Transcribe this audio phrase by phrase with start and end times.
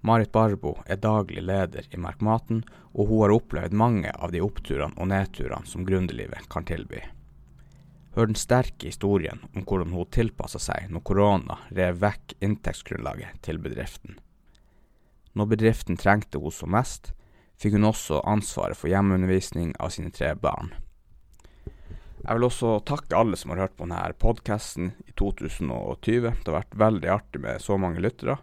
[0.00, 2.62] Marit Barbo er daglig leder i Merkmaten,
[2.96, 7.02] og hun har opplevd mange av de oppturene og nedturene som gründerlivet kan tilby.
[8.16, 13.60] Hør den sterke historien om hvordan hun tilpassa seg når korona rev vekk inntektsgrunnlaget til
[13.62, 14.16] bedriften.
[15.36, 17.12] Når bedriften trengte henne som mest,
[17.60, 20.72] fikk hun også ansvaret for hjemmeundervisning av sine tre barn.
[22.20, 26.32] Jeg vil også takke alle som har hørt på denne podkasten i 2020.
[26.40, 28.40] Det har vært veldig artig med så mange lyttere.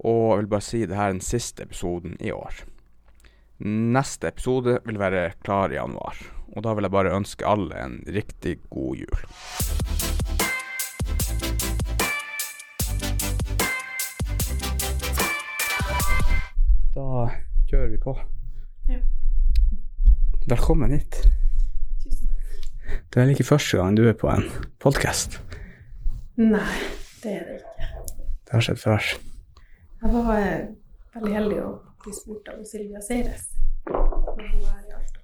[0.00, 2.62] Og jeg vil bare si det her er den siste episoden i år.
[3.60, 6.16] Neste episode vil være klar i januar.
[6.56, 9.20] Og da vil jeg bare ønske alle en riktig god jul.
[16.96, 17.28] Da
[17.68, 18.16] kjører vi på.
[18.88, 19.04] Ja.
[20.48, 21.22] Velkommen hit.
[22.02, 22.32] Tusen
[22.88, 24.48] Det er vel ikke første gang du er på en
[24.80, 25.42] podkast.
[26.40, 26.78] Nei,
[27.20, 27.90] det er det ikke.
[28.48, 29.16] Det har skjedd før.
[30.02, 30.60] Jeg var eh,
[31.12, 33.50] veldig heldig å bli spurt av Silvia Seires.
[33.84, 35.20] når hun var her i Alta.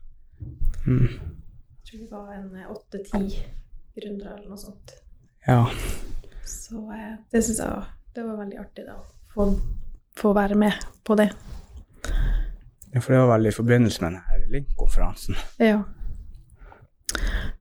[0.84, 1.06] Mm.
[1.06, 3.22] Jeg tror vi var en eh, åtte-ti
[3.96, 4.92] gründere eller noe sånt.
[5.46, 5.62] Ja.
[6.44, 9.48] Så eh, det syns jeg var, det var veldig artig da, å få,
[10.20, 11.30] få være med på det.
[12.92, 15.40] ja, for det var veldig i forbindelse med denne Link-konferansen.
[15.56, 15.80] Ja.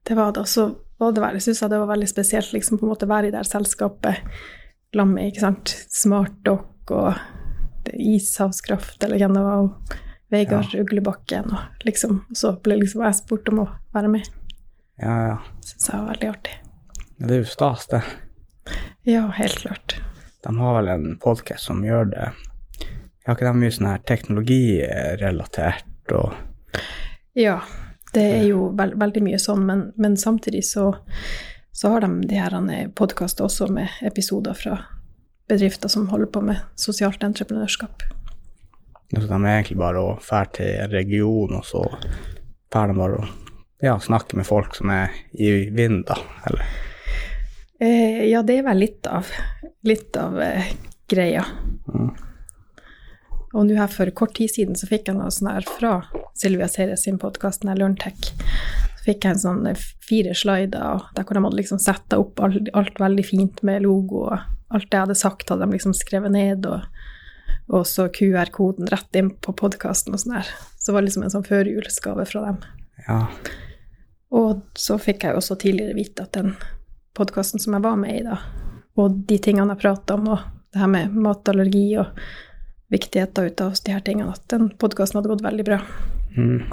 [0.04, 0.44] Det var det.
[0.44, 0.68] Og så
[1.00, 3.32] var det vel, jeg syns det var veldig spesielt liksom på en måte være i
[3.32, 4.20] det her selskapet
[4.92, 9.96] sammen med ikke sant, Smartdock og Ishavskraft eller hvem det var, og
[10.32, 14.26] Vegard Uglebakken og liksom Og så ble liksom jeg spurt om å være med.
[14.98, 15.36] Ja, ja.
[15.62, 16.54] Syns jeg var veldig artig.
[17.16, 18.02] Det er jo stas, det.
[19.06, 19.96] Ja, helt klart.
[20.42, 22.30] De har vel en podkast som gjør det
[23.26, 26.34] Har ikke de mye sånn her teknologirelatert og
[27.36, 27.60] Ja,
[28.14, 30.94] det er jo veld, veldig mye sånn, men, men samtidig så,
[31.74, 32.54] så har de de her
[32.96, 34.78] podkastene også med episoder fra
[35.48, 38.06] bedrifter som holder på med sosialt entreprenørskap.
[39.12, 41.84] Så de er egentlig bare å fære til en region, og så
[42.72, 43.28] drar de bare å
[43.84, 46.18] ja, snakke med folk som er i vinden, da.
[46.48, 46.66] Eller
[47.78, 49.28] Eh, ja, det er vel litt av,
[49.84, 50.70] litt av eh,
[51.08, 51.44] greia.
[51.92, 52.14] Mm.
[53.56, 55.92] Og nå her for kort tid siden så fikk jeg noe sånn her fra
[56.36, 58.32] Silvia Seres sin podkast, LearnTech.
[59.06, 62.70] Fikk jeg en sånn eh, fire slider, der hvor de hadde liksom setta opp alt,
[62.74, 64.38] alt veldig fint med logo, og
[64.74, 66.86] alt det jeg hadde sagt, hadde de liksom skrevet ned, og,
[67.70, 70.50] og så QR-koden rett inn på podkasten og sånn der.
[70.74, 72.58] Så det var liksom en sånn førjulsgave fra dem.
[73.06, 73.20] Ja.
[74.34, 76.56] Og så fikk jeg også tidligere vite at den
[77.16, 78.40] podkasten som jeg var med i, da,
[78.98, 80.42] og de tingene jeg prata om, og
[80.72, 82.10] det her med matallergi og
[82.92, 85.80] viktigheten ut av de her tingene, at den podkasten hadde gått veldig bra.
[86.36, 86.66] Mm.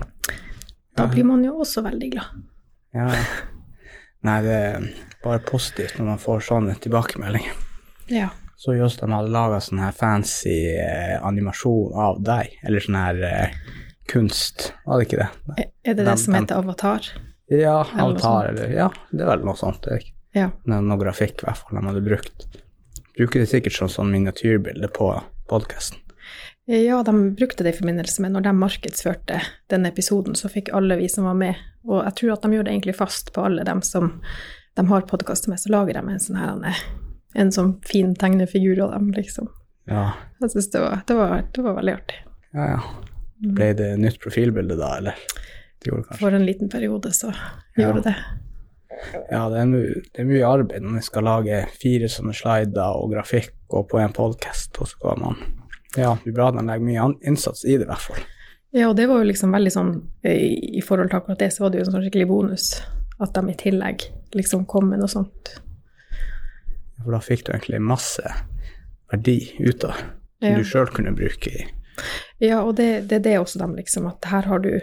[0.96, 2.44] Da blir man jo også veldig glad.
[2.94, 3.10] ja.
[4.24, 4.84] Nei, det er
[5.24, 7.58] bare positivt når man får sånne tilbakemeldinger.
[8.08, 8.30] Ja.
[8.56, 13.20] Så just de hadde laga sånn her fancy eh, animasjon av deg, eller sånn her
[13.28, 13.58] eh,
[14.08, 15.28] kunst, var det ikke det?
[15.60, 17.10] Er det det Dem- som heter avatar?
[17.52, 19.82] Ja, avatar, eller Ja, det er vel noe sånt.
[19.84, 20.48] Det er ikke Ja.
[20.72, 22.48] noe grafikk, i hvert fall, de hadde brukt.
[23.18, 25.12] Bruker det sikkert som sånn miniatyrbilde på
[25.52, 26.00] podkasten.
[26.66, 30.96] Ja, de brukte det i forbindelse med når de markedsførte den episoden, så fikk alle
[30.96, 33.66] vi som var med, og jeg tror at de gjør det egentlig fast på alle
[33.68, 34.22] dem som
[34.80, 36.78] de har podkast med, så lager de en sånn her
[37.36, 39.50] en sånn fin tegnefigur av dem, liksom.
[39.90, 41.18] Ja, Jeg syns det, var- det,
[41.58, 42.22] det var veldig artig.
[42.54, 42.70] ja.
[42.78, 42.80] ja.
[43.44, 45.18] Ble det nytt profilbilde da, eller?
[45.84, 46.20] Det gjorde kanskje.
[46.22, 47.34] For en liten periode så
[47.76, 47.90] Ja.
[47.90, 48.14] gjorde det.
[49.34, 49.74] Ja, det er,
[50.14, 54.00] det er mye arbeid når vi skal lage fire sånne slider og grafikk og på
[54.00, 55.36] en podkast, og så skal man
[55.98, 58.24] Ja, det er bra de legger mye innsats i det, i hvert fall.
[58.74, 59.92] Ja, og det var jo liksom veldig sånn
[60.26, 62.70] i, i forhold til akkurat det, så var det jo en sånn skikkelig bonus
[63.22, 65.52] at de i tillegg liksom kom med noe sånt.
[67.04, 68.24] For da fikk du egentlig masse
[69.12, 70.58] verdi ut av som Ja.
[70.58, 71.68] du sjøl kunne bruke i
[72.42, 74.80] Ja, og det, det, det er også dem, liksom, at her har, du,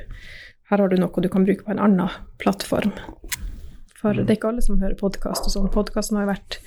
[0.71, 2.93] her har du noe du kan bruke på en annen plattform.
[3.99, 5.67] For det er ikke alle som hører podkast og sånn.
[5.75, 6.61] Podkasten har jo vært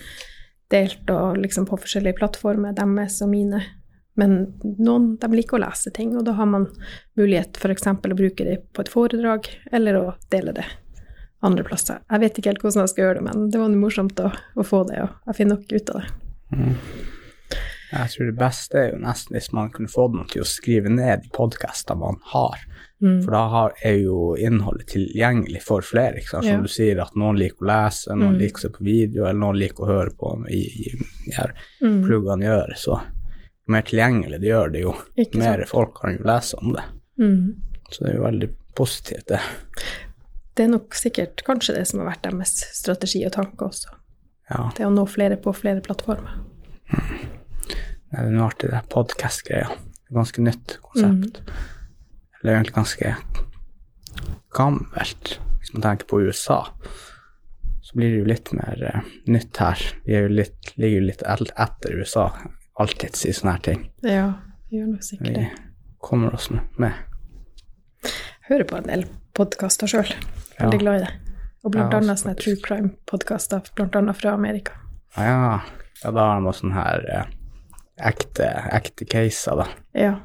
[0.70, 3.64] delt og liksom på forskjellige plattformer, deres og mine.
[4.16, 6.68] Men noen de liker å lese ting, og da har man
[7.18, 7.88] mulighet f.eks.
[7.88, 10.66] å bruke det på et foredrag, eller å dele det
[11.44, 12.00] andre plasser.
[12.12, 14.64] Jeg vet ikke helt hvordan jeg skal gjøre det, men det var morsomt å, å
[14.64, 16.12] få det, og jeg finner nok ut av det.
[17.94, 20.90] Jeg tror det beste er jo nesten hvis man kunne få noen til å skrive
[20.90, 22.64] ned de podkastene man har.
[23.04, 23.20] Mm.
[23.22, 26.18] For da har, er jo innholdet tilgjengelig for flere.
[26.22, 26.48] Ikke sant?
[26.48, 26.62] Som Ja.
[26.64, 28.40] du sier, at noen liker å lese, noen Mm.
[28.40, 30.96] liker å se på video, eller noen liker å høre på i, i,
[31.30, 32.02] i her Mm.
[32.08, 32.74] pluggene gjør.
[32.78, 32.98] Så
[33.72, 34.94] mer tilgjengelig det gjør det, jo
[35.40, 36.84] mer folk kan jo lese om det.
[37.22, 37.62] Mm.
[37.90, 39.40] Så det er jo veldig positivt, det.
[40.54, 43.94] Det er nok sikkert kanskje det som har vært deres strategi og tanke også.
[44.52, 44.68] Ja.
[44.78, 46.42] Det å nå flere på flere plattformer.
[46.92, 49.72] Det er noe artig, det podkast-greia.
[50.14, 51.40] Ganske nytt konsept.
[52.42, 53.16] Eller egentlig ganske
[54.54, 56.60] gammelt, hvis man tenker på USA.
[57.82, 59.82] Så blir det jo litt mer uh, nytt her.
[60.06, 62.28] Vi jo litt, ligger jo litt etter USA
[62.80, 63.84] alltids i sånne her ting.
[64.06, 64.26] Ja,
[64.70, 65.48] vi gjør nok sikkert det.
[65.54, 66.94] Vi kommer oss med.
[68.50, 69.06] Hører på en del
[69.38, 70.10] podkaster sjøl.
[70.58, 70.66] Ja.
[70.66, 71.12] Veldig glad i det.
[71.64, 74.76] Og blant Ja, annet sånne true crime-podkaster, blant annet fra Amerika.
[75.16, 75.62] Ja.
[76.04, 77.30] ja, da har de også sånne her eh,
[78.10, 79.68] ekte, ekte caser, da.
[79.96, 80.16] Ja,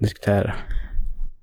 [0.00, 0.54] Diskutere.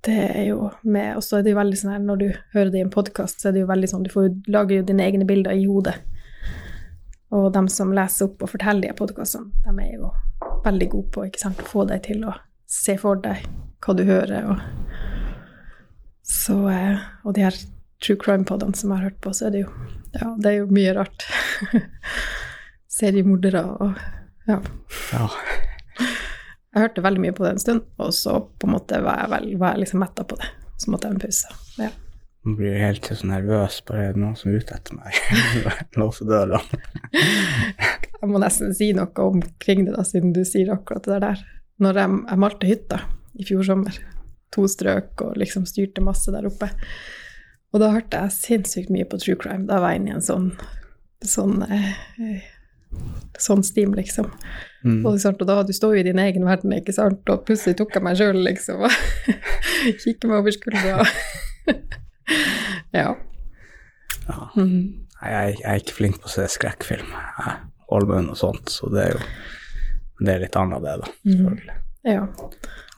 [0.05, 2.71] det er jo med Og så er det jo veldig sånn her, når du hører
[2.73, 5.05] det i en podkast, så er det jo veldig sånn Du får, lager jo dine
[5.05, 5.95] egne bilder i hodet.
[7.33, 10.11] Og de som leser opp og forteller de podkastene, de er jo
[10.63, 12.35] veldig god på ikke sant, å få deg til å
[12.69, 13.45] se for deg
[13.83, 14.47] hva du hører.
[14.53, 14.61] Og,
[16.23, 17.57] så, eh, og de her
[18.03, 19.73] true crime-podene som jeg har hørt på, så er det jo
[20.13, 21.25] Ja, det er jo mye rart.
[22.99, 24.03] Seriemordere og
[24.47, 24.59] Ja.
[25.13, 25.27] Ja.
[26.73, 29.29] Jeg hørte veldig mye på det en stund, og så på en måte var jeg,
[29.29, 30.47] vel, var jeg liksom metta på det.
[30.81, 31.51] Så måtte jeg ha en pause.
[31.77, 31.89] Ja.
[32.43, 35.19] Man blir helt så nervøs, bare er det noen som er ute etter meg.
[36.01, 36.59] Låse dørene.
[38.23, 41.41] Jeg må nesten si noe omkring det, da, siden du sier akkurat det der.
[41.83, 42.99] Når jeg, jeg malte hytta
[43.35, 43.97] i fjor sommer,
[44.53, 46.69] to strøk og liksom styrte masse der oppe,
[47.73, 49.67] og da hørte jeg sinnssykt mye på true crime.
[49.67, 50.47] Da var jeg inne i en sånn,
[51.25, 52.45] sånn eh,
[53.43, 54.29] sånn stim, liksom.
[54.85, 55.01] Mm.
[55.01, 57.75] Og, sant, og da du står jo i din egen verden, ikke sant, og plutselig
[57.81, 59.51] tok jeg meg sjøl, liksom, og
[60.05, 61.09] kikker meg over skuldra.
[63.01, 63.11] ja.
[64.23, 64.39] Ja.
[64.55, 65.03] Mm.
[65.23, 67.11] Jeg, jeg er ikke flink på å se skrekkfilm.
[67.11, 67.57] Jeg
[67.93, 69.23] holder og sånt, så det er jo
[70.23, 71.09] det er litt annet, det, da.
[71.23, 71.79] Selvfølgelig.
[72.03, 72.27] Ja.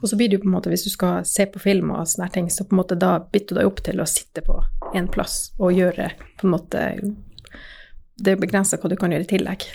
[0.02, 2.08] Og så blir det jo på en måte, hvis du skal se på film og
[2.10, 4.58] sånne ting, så på en måte da bytter du deg opp til å sitte på
[4.98, 6.82] en plass og gjøre på en måte
[8.16, 9.66] Det er begrensa hva du kan gjøre i tillegg.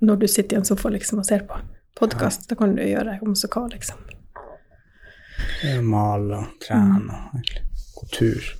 [0.00, 1.58] Når du sitter i en sofa liksom og ser på
[1.98, 3.98] podkast, da kan du gjøre om så hva, liksom.
[5.82, 7.64] Male og trene og egentlig
[7.96, 8.52] gå tur.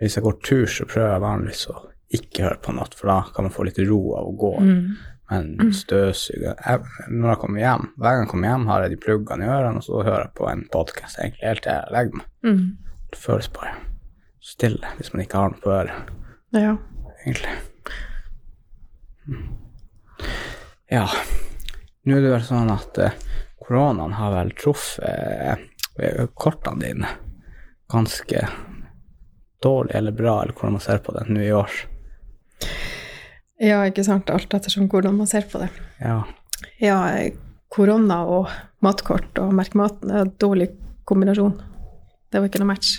[0.00, 1.76] Hvis jeg går tur, så prøver jeg vanligvis å
[2.14, 4.50] ikke høre på noe, for da kan man få litt ro av å gå.
[5.26, 6.54] Men støvsuger
[7.10, 9.80] Når jeg kommer hjem, hver gang jeg kommer hjem, har jeg de pluggene i ørene,
[9.80, 12.28] og så hører jeg på en podkast egentlig helt til jeg legger meg.
[12.46, 12.60] Mm.
[13.10, 13.72] Det føles bare
[14.46, 16.12] stille hvis man ikke har noe på øret,
[16.54, 16.76] Ja.
[17.24, 17.56] egentlig.
[19.26, 19.48] Mm.
[20.94, 21.06] Ja.
[22.06, 23.16] Nå er det vel sånn at eh,
[23.66, 25.66] koronaen har vel truffet
[25.98, 27.10] eh, kortene dine
[27.90, 28.44] ganske
[29.62, 31.74] dårlig eller bra, eller hvordan man ser på det nå i år.
[33.62, 34.30] Ja, ikke sant.
[34.32, 35.70] Alt ettersom hvordan man ser på det.
[36.00, 36.22] Ja.
[36.80, 36.98] Ja,
[37.72, 38.50] korona og
[38.84, 40.70] matkort og merk maten er en dårlig
[41.08, 41.54] kombinasjon.
[42.30, 42.96] Det var ikke noe match.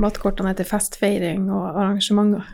[0.00, 2.46] Matkortene er til festfeiring og arrangementer.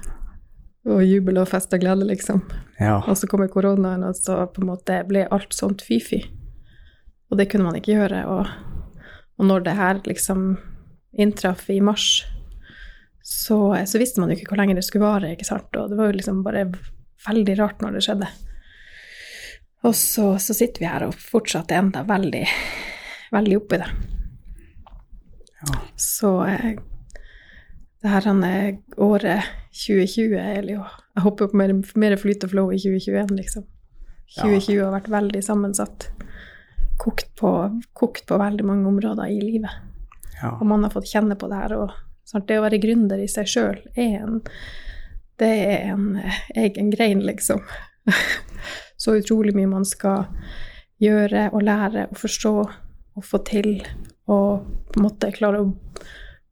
[0.89, 2.41] Og jubel og fest og glede, liksom.
[2.81, 2.97] ja.
[3.03, 6.23] Og så kommer koronaen, og så på en måte ble alt sånt fy-fy.
[7.29, 8.23] Og det kunne man ikke gjøre.
[8.31, 8.47] Og,
[9.39, 10.47] og når det her liksom
[11.13, 12.25] inntraff i mars,
[13.29, 15.69] så, så visste man jo ikke hvor lenge det skulle vare, ikke sant.
[15.77, 16.63] Og det var jo liksom bare
[17.27, 18.29] veldig rart når det skjedde.
[19.85, 22.41] Og så, så sitter vi her og fortsatt er enda veldig,
[23.37, 23.91] veldig oppi det.
[25.59, 25.77] Ja.
[26.01, 26.81] Så eh,
[28.01, 30.89] det her han er året 2020 eller jo,
[31.19, 33.69] Jeg håper på mer, mer flyt og flow i 2021, liksom.
[34.41, 36.11] 2020 har vært veldig sammensatt.
[36.97, 37.53] Kokt på,
[37.93, 39.85] kokt på veldig mange områder i livet.
[40.41, 40.57] ja.
[40.57, 41.77] Og man har fått kjenne på det her.
[41.85, 44.43] Og sant, det å være gründer i seg sjøl er en
[45.39, 47.61] Det er en eh, egen grein, liksom.
[48.99, 50.27] Så utrolig mye man skal
[50.99, 53.77] gjøre og lære og forstå og få til.
[54.27, 55.69] Og på en måte klare å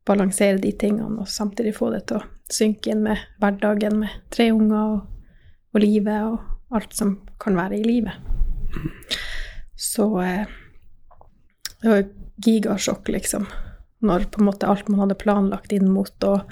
[0.06, 4.52] balansere de tingene og samtidig få det til å synke inn med hverdagen med tre
[4.54, 5.00] unger og,
[5.74, 8.14] og livet og alt som kan være i livet.
[9.76, 10.46] Så eh,
[11.82, 12.06] det var
[12.46, 13.50] gigasjokk, liksom.
[14.04, 16.42] Når på en måte alt man hadde planlagt inn mot og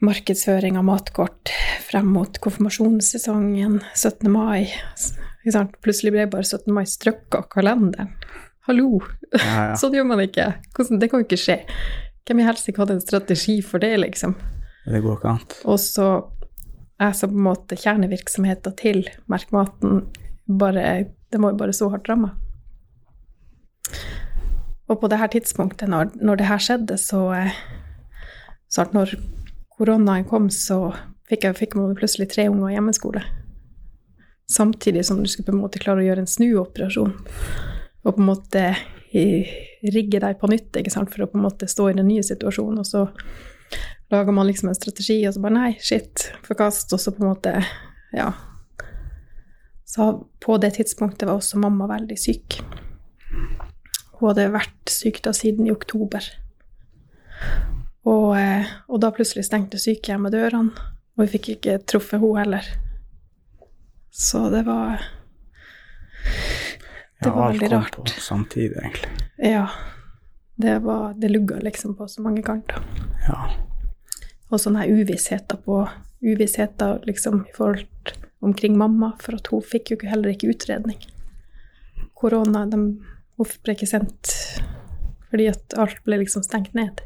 [0.00, 1.52] markedsføring av matkort
[1.84, 4.30] frem mot konfirmasjonssesongen, 17.
[4.32, 4.70] mai?
[5.82, 6.70] Plutselig ble bare 17.
[6.72, 8.14] mai strøkka av kalenderen.
[8.68, 9.00] Hallo!
[9.34, 9.76] Ja, ja.
[9.80, 10.52] Sånn gjør man ikke.
[10.76, 11.58] Det kan jo ikke skje.
[12.28, 14.36] Hvem i helsike hadde en strategi for det, liksom?
[14.86, 15.42] Det går ikke an.
[15.68, 16.10] Og så
[17.00, 20.04] er så på en måte kjernevirksomheten til Merkmaten
[20.60, 20.84] bare
[21.30, 22.32] Det var jo bare så hardt ramma.
[24.90, 27.22] Og på det her tidspunktet, når, når det her skjedde, så
[28.70, 29.14] snart når
[29.78, 30.90] koronaen kom, så
[31.30, 33.22] fikk, jeg, fikk plutselig tre unger i hjemmeskole.
[34.50, 37.14] Samtidig som du skulle på en måte klare å gjøre en snuoperasjon.
[38.02, 38.64] Og på en måte
[39.12, 41.10] rigge deg på nytt ikke sant?
[41.12, 42.82] for å på en måte stå i den nye situasjonen.
[42.82, 43.06] Og så
[44.10, 46.90] lager man liksom en strategi, og så bare nei, shit, forkast.
[46.96, 47.54] Og så på en måte,
[48.16, 48.32] ja.
[49.86, 52.58] Så på det tidspunktet var også mamma veldig syk.
[54.20, 56.24] Hun hadde vært syk da siden i oktober.
[58.04, 60.72] Og, eh, og da plutselig stengte sykehjemmet dørene,
[61.16, 62.68] og vi fikk ikke truffet henne heller.
[64.10, 65.00] Så det var
[67.20, 67.96] Det Ja, var alt veldig kom rart.
[67.96, 69.10] på samtidig, egentlig.
[69.38, 69.66] Ja.
[70.56, 72.80] Det, var, det lugga liksom på så mange kanter.
[73.28, 73.50] Ja.
[74.50, 75.82] Og sånne her uvissheter på
[76.22, 77.86] Uvissheter liksom i forhold
[78.42, 80.98] omkring mamma, for at hun fikk jo heller ikke utredning.
[82.14, 82.80] Korona, de,
[83.40, 84.34] hun ble ikke sendt
[85.30, 86.98] fordi at alt ble liksom stengt ned.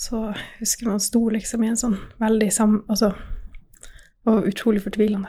[0.00, 2.78] Så jeg husker man sto liksom i en sånn veldig sam...
[2.88, 3.12] Altså,
[4.28, 5.28] og utrolig fortvilende.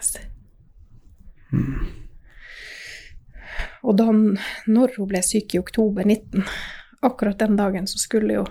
[3.81, 6.43] Og da, når hun ble syk i oktober 19,
[7.07, 8.45] akkurat den dagen så skulle jo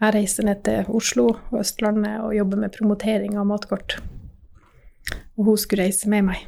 [0.00, 3.98] jeg reise ned til Oslo og Østlandet og jobbe med promotering av matkort.
[5.36, 6.46] Og hun skulle reise med meg.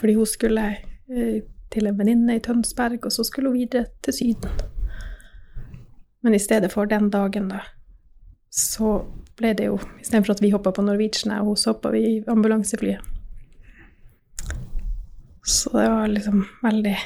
[0.00, 4.16] Fordi hun skulle eh, til en venninne i Tønsberg, og så skulle hun videre til
[4.16, 4.62] Syden.
[6.24, 7.60] Men i stedet for den dagen, da,
[8.54, 9.02] så
[9.36, 13.02] ble det jo Istedenfor at vi hoppa på Norwegian, og så hoppa vi i ambulanseflyet.
[15.44, 16.96] Så det var liksom veldig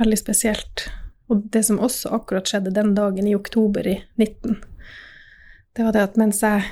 [0.00, 0.86] Veldig spesielt.
[1.28, 4.54] Og det som også akkurat skjedde den dagen i oktober i 19,
[5.76, 6.64] det var det at mens jeg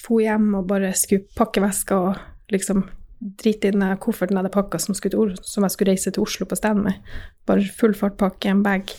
[0.00, 2.86] for hjem og bare skulle pakke veska og liksom
[3.22, 6.58] drite i den kofferten jeg hadde pakka som, som jeg skulle reise til Oslo på
[6.58, 7.14] stand med,
[7.46, 8.90] bare full fart pakke en bag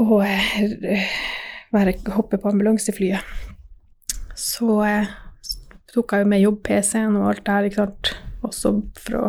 [0.00, 1.10] og eh,
[1.74, 3.20] være, hoppe på ambulanseflyet,
[4.38, 5.10] så eh,
[5.92, 8.12] tok jeg jo med jobb-PC-en og alt det her, ikke sant,
[8.46, 9.24] også for å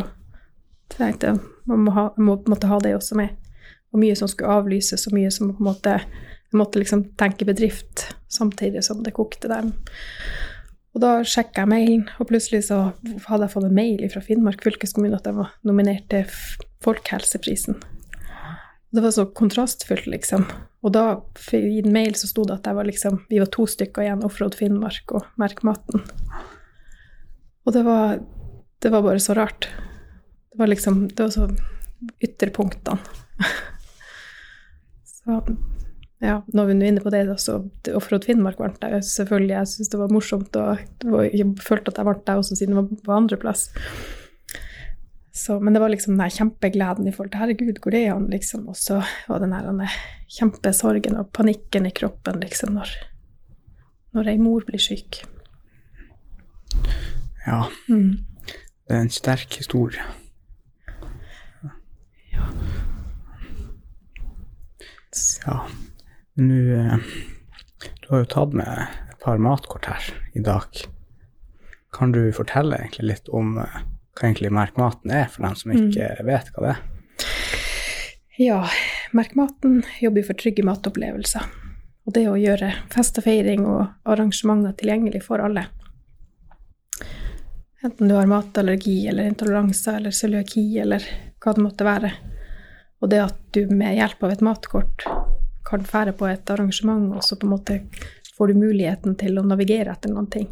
[0.91, 3.36] tenkte man må ha, må, måtte ha det også med.
[3.91, 5.98] Og mye som skulle avlyses, og mye som på en måte
[6.51, 9.69] Jeg måtte liksom tenke bedrift samtidig som det kokte der.
[10.91, 12.81] Og da sjekka jeg mailen, og plutselig så
[13.29, 16.27] hadde jeg fått en mail fra Finnmark fylkeskommune at jeg var nominert til
[16.83, 17.79] Folkehelseprisen.
[18.91, 20.43] Det var så kontrastfullt, liksom.
[20.83, 21.05] Og da,
[21.55, 24.57] i en mail så sto det at var liksom, vi var to stykker igjen, Offroad
[24.60, 26.03] Finnmark og Merk Maten.
[27.63, 28.19] Og det var,
[28.83, 29.69] det var bare så rart.
[30.51, 31.48] Det var liksom Det var så
[32.19, 33.00] ytterpunktene.
[35.15, 35.39] så
[36.21, 37.57] ja, når vi er inne på det, så
[37.97, 39.55] Offroad Finnmark vant jeg selvfølgelig.
[39.55, 42.81] Jeg syntes det var morsomt, og jeg følte at jeg vant der også, siden det
[42.81, 43.69] var på andreplass.
[45.33, 48.67] Så, men det var liksom den kjempegleden i forhold til herregud, hvor det han, liksom.
[48.69, 48.99] Og så
[49.29, 49.97] var den her
[50.37, 52.91] kjempesorgen og panikken i kroppen, liksom, når,
[54.13, 55.23] når ei mor blir syk.
[57.47, 57.63] ja.
[57.89, 58.19] Mm.
[58.87, 60.03] Det er en sterk historie.
[65.47, 65.59] Ja.
[66.39, 66.95] Nå eh,
[68.01, 70.83] Du har jo tatt med et par matkort her i dag.
[71.91, 73.81] Kan du fortelle egentlig litt om eh,
[74.15, 76.81] hva egentlig merkmaten er, for dem som ikke vet hva det er?
[78.39, 78.61] Ja,
[79.11, 81.43] Merk maten jobber for trygge matopplevelser.
[82.07, 85.65] Og det å gjøre fest og feiring og arrangementer tilgjengelig for alle.
[87.83, 91.03] Enten du har matallergi eller intoleranse eller cøliaki eller
[91.43, 92.13] hva det måtte være.
[93.01, 95.05] Og det at du med hjelp av et matkort
[95.68, 97.80] kan fære på et arrangement, og så på en måte
[98.38, 100.48] får du muligheten til å navigere etter noen ting.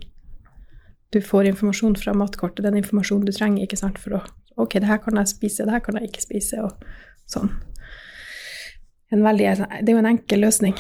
[1.09, 4.25] Du får informasjon fra matkortet, den informasjonen du trenger ikke sant, for å
[4.59, 6.81] Ok, det her kan jeg spise, det her kan jeg ikke spise, og
[7.31, 7.53] sånn.
[9.07, 10.75] Veldig, det er jo en enkel løsning,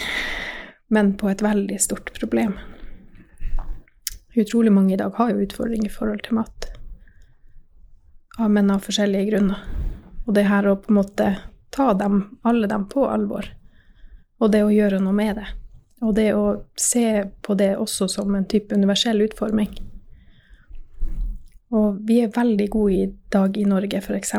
[0.91, 2.57] men på et veldig stort problem.
[4.35, 6.67] Utrolig mange i dag har jo utfordringer i forhold til mat.
[8.51, 9.63] Men av forskjellige grunner.
[10.27, 11.29] Og det her å på en måte
[11.71, 13.47] ta dem, alle dem på alvor,
[14.39, 15.47] og det å gjøre noe med det.
[16.05, 16.43] Og det å
[16.79, 19.71] se på det også som en type universell utforming.
[21.75, 24.33] Og vi er veldig gode i dag i Norge, f.eks.,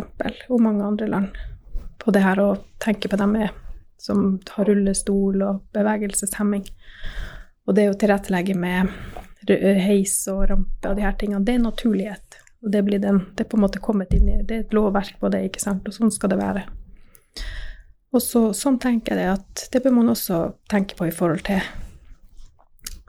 [0.48, 1.36] og mange andre land,
[2.00, 2.48] på det her å
[2.82, 3.52] tenke på dem med,
[4.00, 6.64] som har rullestol og bevegelseshemming.
[7.68, 8.90] Og det å tilrettelegge med
[9.84, 12.40] heis og rampe og de her tingene, det er naturlighet.
[12.64, 14.74] Og det, blir den, det er på en måte kommet inn i Det er et
[14.76, 16.64] lovverk på det, ikke sant, og sånn skal det være.
[18.10, 20.40] Og så, sånn tenker jeg at det bør man også
[20.70, 21.60] tenke på i forhold til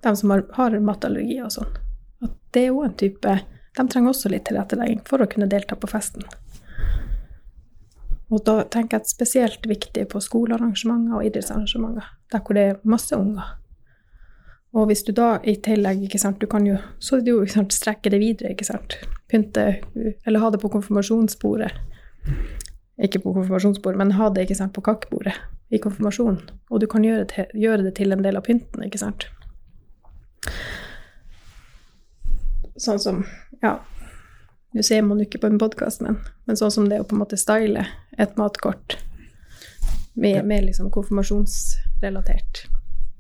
[0.06, 1.72] dem som har, har matallergi og sånn.
[2.22, 3.40] At det er òg en type
[3.72, 6.26] De trenger også litt tilrettelegging for å kunne delta på festen.
[8.32, 12.82] Og da tenker jeg at spesielt viktig på skolearrangementer og idrettsarrangementer, der hvor det er
[12.84, 13.54] masse unger.
[14.76, 17.42] Og hvis du da i tillegg, ikke sant, du kan jo så er det jo
[17.44, 18.96] ikke sant, strekke det videre, ikke sant.
[19.32, 19.66] Pynte,
[20.28, 21.72] eller ha det på konfirmasjonsbordet.
[23.02, 25.34] Ikke på konfirmasjonsbordet, men ha det ikke sant, på kakebordet
[25.74, 26.42] i konfirmasjonen.
[26.70, 29.30] Og du kan gjøre det, gjøre det til en del av pynten, ikke sant.
[32.82, 33.24] sånn som
[33.62, 33.76] Ja,
[34.74, 36.18] nå ser man jo ikke på en podkast, men,
[36.50, 37.84] men sånn som det å på en måte style
[38.18, 38.98] et matkort
[40.14, 42.66] med, med liksom konfirmasjonsrelatert.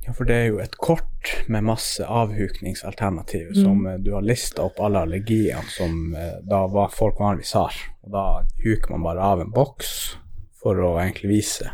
[0.05, 3.63] Ja, for det er jo et kort med masse avhukningsalternativer Mm.
[3.63, 7.73] som eh, du har lista opp alle allergiene som eh, da var folk vanligvis har.
[8.03, 8.25] Og da
[8.63, 10.17] huker man bare av en boks
[10.61, 11.69] for å egentlig vise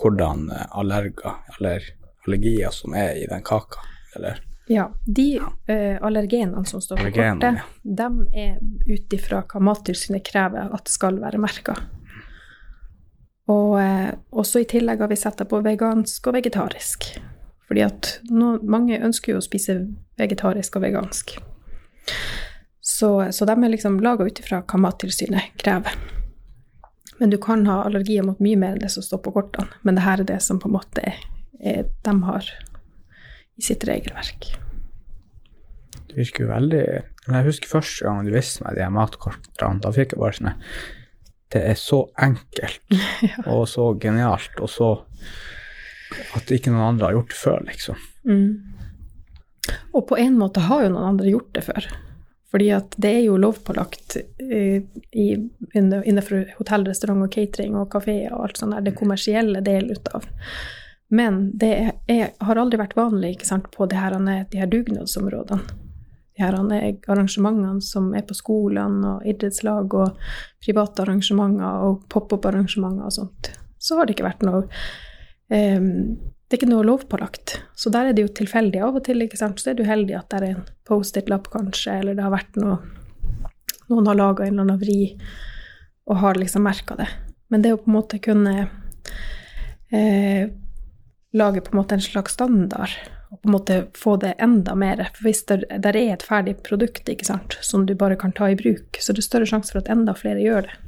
[0.00, 1.84] hvordan allerger, eller
[2.26, 3.82] allergier som er i den kaka,
[4.16, 4.40] eller
[4.70, 10.70] Ja, de eh, allergenene som står på kortet, de er ut ifra hva Mattilsynet krever
[10.72, 11.74] at skal være merka.
[13.50, 17.10] Og eh, også i tillegg har vi sett det på vegansk og vegetarisk.
[17.70, 19.76] Fordi at nå, mange ønsker jo å spise
[20.18, 21.36] vegetarisk og vegansk.
[22.82, 25.94] Så, så de er liksom laga ut ifra hva Mattilsynet krever.
[27.20, 29.70] Men du kan ha allergier mot mye mer enn det som står på kortene.
[29.86, 31.20] Men det her er det som på en måte er,
[31.62, 32.50] er, de har
[33.60, 34.50] i sitt regelverk.
[36.10, 36.84] Det virker jo veldig
[37.28, 39.78] Men jeg husker første gang du viste meg de matkortene.
[39.84, 40.50] Da fikk jeg bare sånn
[41.54, 42.98] Det er så enkelt
[43.54, 44.90] og så genialt, og så
[46.36, 48.06] At ikke noen andre har gjort det før, liksom.
[48.28, 48.52] Mm.
[49.94, 51.90] Og på en måte har jo noen andre gjort det før.
[52.50, 54.82] Fordi at det er jo lovpålagt eh,
[55.14, 60.26] innenfor hotell, restaurant og catering og kafé og alt sånt der, det kommersielle del utav.
[61.14, 61.70] Men det
[62.10, 65.78] er, har aldri vært vanlig sant, på her, de her dugnadsområdene.
[66.34, 70.18] De her arrangementene som er på skolene og idrettslag og
[70.64, 73.52] private arrangementer og pop-up-arrangementer og sånt.
[73.78, 74.64] Så har det ikke vært noe
[75.50, 77.56] det er ikke noe lovpålagt.
[77.78, 78.80] Så der er det jo tilfeldig.
[78.86, 82.00] Av og til ikke sant, så er du heldig at det er en Post-It-lapp, kanskje,
[82.00, 82.80] eller det har vært noe
[83.90, 85.00] Noen har laga en eller annen vri
[86.06, 87.08] og har liksom merka det.
[87.50, 88.52] Men det å på en måte kunne
[89.90, 90.44] eh,
[91.34, 92.94] lage på en måte en slags standard,
[93.30, 96.56] og på en måte få det enda mer For hvis det der er et ferdig
[96.66, 99.74] produkt ikke sant, som du bare kan ta i bruk, så er det større sjanse
[99.74, 100.78] for at enda flere gjør det.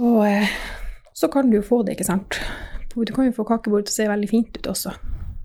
[0.00, 0.56] Og eh,
[1.22, 2.40] så kan du jo få det, ikke sant.
[2.94, 4.90] Du kan jo få kakebord til å se veldig fint ut også.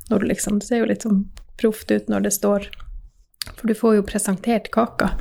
[0.09, 1.19] Liksom, det ser jo litt sånn
[1.59, 2.69] proft ut når det står
[3.57, 5.11] For du får jo presentert kaka.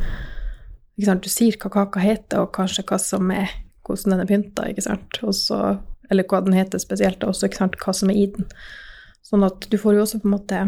[0.97, 3.53] Du sier hva kaka heter, og kanskje hva som er,
[3.85, 5.21] hvordan den er pynta, ikke sant.
[5.23, 5.61] Også,
[6.11, 8.49] eller hva den heter spesielt, og også hva som er i den.
[9.27, 10.65] Sånn at du får jo også på en måte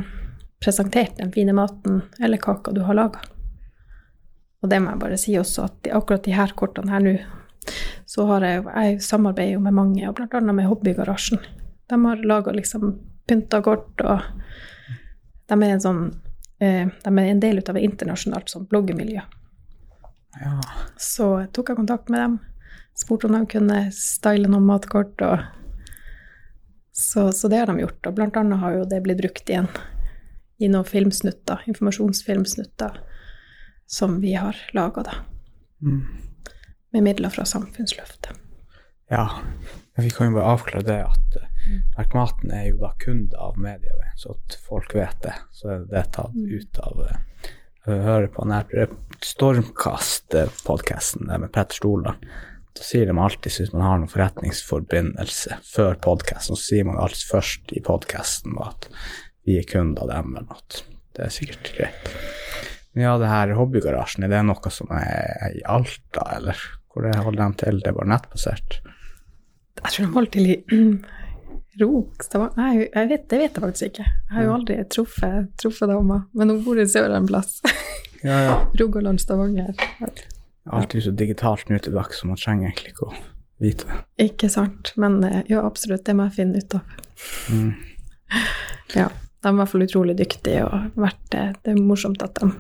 [0.61, 3.25] presentert den fine maten eller kaka du har laga.
[4.63, 7.17] Og det må jeg bare si også, at akkurat de her kortene her nå,
[8.09, 11.41] så har jeg, jeg samarbeider jo med mange, og annet med Hobbygarasjen.
[11.89, 12.95] De har laga liksom
[13.29, 14.23] pynta kort, og
[15.49, 16.03] de er en sånn
[16.61, 19.25] eh, De er en del av et internasjonalt sånn bloggemiljø.
[20.39, 20.57] Ja.
[21.01, 22.39] Så jeg tok jeg kontakt med dem,
[22.99, 25.45] spurte om de kunne style noen matkort, og
[26.93, 28.01] så, så det har de gjort.
[28.07, 29.71] Og blant annet har jo det blitt brukt igjen
[30.59, 32.99] i noen filmsnutter, informasjonsfilmsnutter,
[33.87, 35.21] som vi har laga, da.
[35.83, 36.28] Mm.
[36.93, 38.33] Med midler fra Samfunnsløftet.
[39.11, 39.29] Ja,
[39.97, 41.37] vi kan jo bare avklare det at
[41.97, 45.35] verkmaten Merkmaten er jo da kunde av mediene, så at folk vet det.
[45.53, 47.17] Så er det tatt ut av uh,
[47.89, 47.93] å
[48.33, 52.17] på den Stormkast-podkasten med Petter Stordalen.
[52.79, 57.27] Da sier de alltid hvis man har noen forretningsforbindelse før podkasten, så sier man alltid
[57.33, 58.87] først i podkasten at
[59.49, 60.63] vi er kunder av dem, eller noe.
[61.17, 62.03] Det er sikkert greit.
[62.99, 66.59] Ja, det her hobbygarasjen, er det noe som er i Alta, eller
[66.91, 67.79] hvor det holder de til?
[67.85, 68.81] Det er bare nettbasert?
[69.79, 70.59] Jeg tror de holder til i
[71.79, 74.07] Rok, Stavanger Nei, jeg vet, det vet jeg faktisk ikke.
[74.09, 77.61] Jeg har jo aldri truffet, truffet dama, men hun bor i sør en plass.
[78.19, 78.55] Ja, ja.
[78.75, 79.77] Rogaland, Stavanger.
[80.99, 83.13] er så digitalt nå til dags, så man trenger egentlig ikke å
[83.63, 83.99] vite det.
[84.25, 84.91] Ikke sant.
[84.99, 86.97] Men eh, ja, absolutt, det må jeg finne ut av.
[87.55, 87.71] Mm.
[88.97, 89.07] Ja.
[89.43, 92.51] De er i hvert fall utrolig dyktige, og vært, det er morsomt at de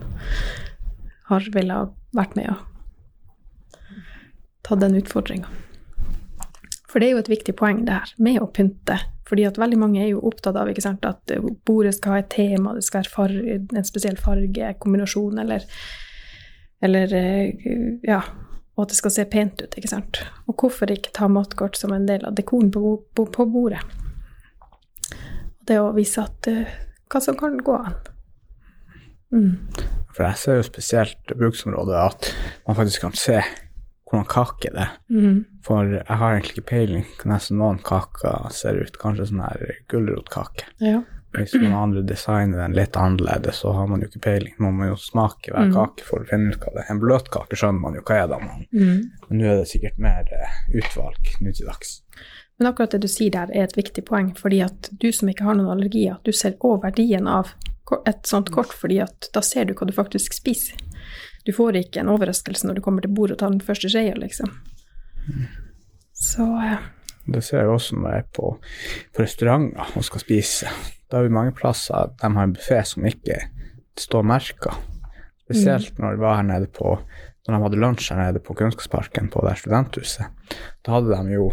[1.28, 2.64] har villet vært med og
[4.68, 5.48] tatt den utfordringa.
[6.88, 8.96] For det er jo et viktig poeng, det her, med å pynte.
[9.28, 11.32] Fordi at veldig mange er jo opptatt av sant, at
[11.68, 15.66] bordet skal ha et tema, det skal være en spesiell fargekombinasjon, eller,
[16.84, 18.22] eller eh, Ja,
[18.78, 20.22] og at det skal se pent ut, ikke sant.
[20.48, 23.82] Og hvorfor ikke ta matkort som en del av dekoren på, på, på bordet?
[25.68, 26.70] Det å vise at eh,
[27.12, 27.96] hva som kan gå an.
[29.34, 29.50] Mm.
[30.16, 32.30] For jeg ser jo spesielt bruksområdet at
[32.66, 33.42] man faktisk kan se
[34.08, 34.94] hvordan kake det er.
[35.12, 35.42] Mm.
[35.66, 38.96] For jeg har egentlig ikke peiling på nesten noen kaker ser ut.
[39.00, 40.64] Kanskje sånn her gulrotkake.
[40.80, 41.02] Ja.
[41.36, 44.54] Hvis noen andre designer den litt annerledes, så har man jo ikke peiling.
[44.64, 45.74] Man må jo smake hver Mm.
[45.76, 46.94] kake for å finne ut hva det er.
[46.94, 48.64] En bløtkake skjønner man jo hva er da, man.
[48.72, 49.10] Mm.
[49.28, 51.98] men nå er det sikkert mer eh, utvalg nå til dags.
[52.58, 55.46] Men akkurat det du sier der, er et viktig poeng, fordi at du som ikke
[55.46, 57.54] har noen allergier, du ser òg verdien av
[58.08, 60.80] et sånt kort, fordi at da ser du hva du faktisk spiser.
[61.46, 64.16] Du får ikke en overraskelse når du kommer til bordet og tar den første skjea,
[64.18, 64.50] liksom.
[66.18, 66.82] Så eh,
[67.30, 68.50] Det ser jeg også når jeg er på,
[69.14, 70.74] på restauranter og skal spise.
[71.08, 73.38] Da er vi mange plasser de har en buffé som ikke
[73.98, 74.74] står merka.
[75.46, 76.98] Spesielt når vi var her nede på
[77.48, 80.28] når de hadde lunsj her nede på Kunnskapsparken på det studenthuset.
[80.84, 81.46] Da hadde de jo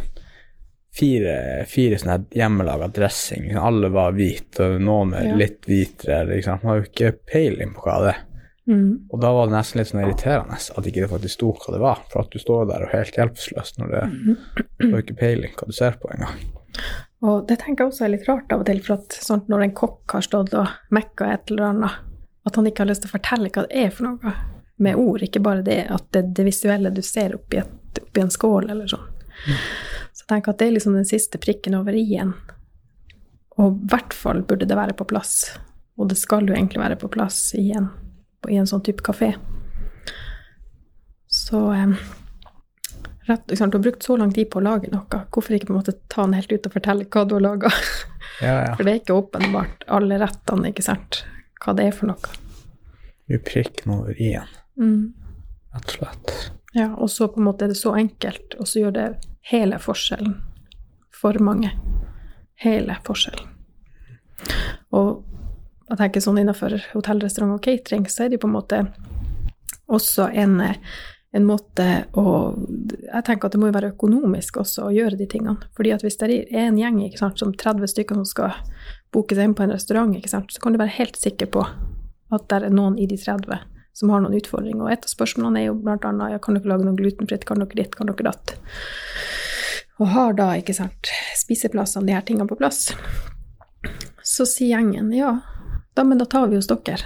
[0.96, 3.50] fire, fire sånne hjemmelaga dressing.
[3.60, 5.36] Alle var hvite, og noen er Ja.
[5.36, 6.26] litt hvitere.
[6.30, 6.60] Liksom.
[6.64, 8.22] Man har jo ikke peiling på hva det er.
[8.68, 11.74] mm, Og da var det nesten litt sånn irriterende at ikke det faktisk sto hva
[11.76, 12.00] det var.
[12.10, 14.38] For at du står der og er helt hjelpeløs når det
[14.80, 16.40] du har ikke peiling hva du ser på engang.
[17.22, 19.64] Og det tenker jeg også er litt rart av og til, for at sånn, når
[19.64, 21.92] en kokk har stått og mekka et eller annet,
[22.46, 24.34] at han ikke har lyst til å fortelle hva det er for noe,
[24.78, 28.30] med ord, ikke bare det at det, det visuelle du ser oppi, et, oppi en
[28.30, 29.08] skål eller sånn.
[30.26, 32.34] Så jeg at det er liksom den siste prikken over i-en.
[33.62, 35.52] Og i hvert fall burde det være på plass.
[35.98, 37.92] Og det skal jo egentlig være på plass i en,
[38.42, 39.36] på, i en sånn type kafé.
[41.30, 41.94] Så eh,
[43.30, 45.76] rett, liksom, du har brukt så lang tid på å lage noe, hvorfor ikke på
[45.76, 47.72] en måte ta den helt ut og fortelle hva du har laga?
[48.42, 48.72] Ja, ja.
[48.76, 51.22] For det er ikke åpenbart alle rettene, ikke sant,
[51.64, 52.32] hva det er for noe.
[53.32, 55.14] Du prikker den over i-en, Mm.
[55.72, 56.34] rett og slett.
[56.76, 59.06] Ja, og så på en måte er det så enkelt, og så gjør det
[59.52, 60.36] hele forskjellen
[61.14, 61.72] for mange.
[62.56, 63.50] Hele forskjellen.
[64.96, 65.24] Og
[65.90, 68.80] jeg tenker sånn innenfor hotell, restaurant og catering, så er det på en måte
[69.86, 71.86] også en, en måte
[72.18, 75.70] å Jeg tenker at det må jo være økonomisk også å gjøre de tingene.
[75.78, 78.58] Fordi at hvis det er en gjeng ikke sant, som 30 stykker som skal
[79.14, 81.68] boke seg inn på en restaurant, ikke sant, så kan du være helt sikker på
[82.34, 84.84] at det er noen i de 30 som har noen utfordringer.
[84.84, 87.80] Og et av spørsmålene er jo annet ja, kan dere lage noe glutenfritt, kan dere
[87.80, 88.56] ditt, kan dere datt.
[90.04, 92.90] Og har da, ikke sant, spiseplassene, de her tingene på plass,
[94.26, 95.38] så sier gjengen ja,
[95.96, 97.00] da, men da tar vi hos dere.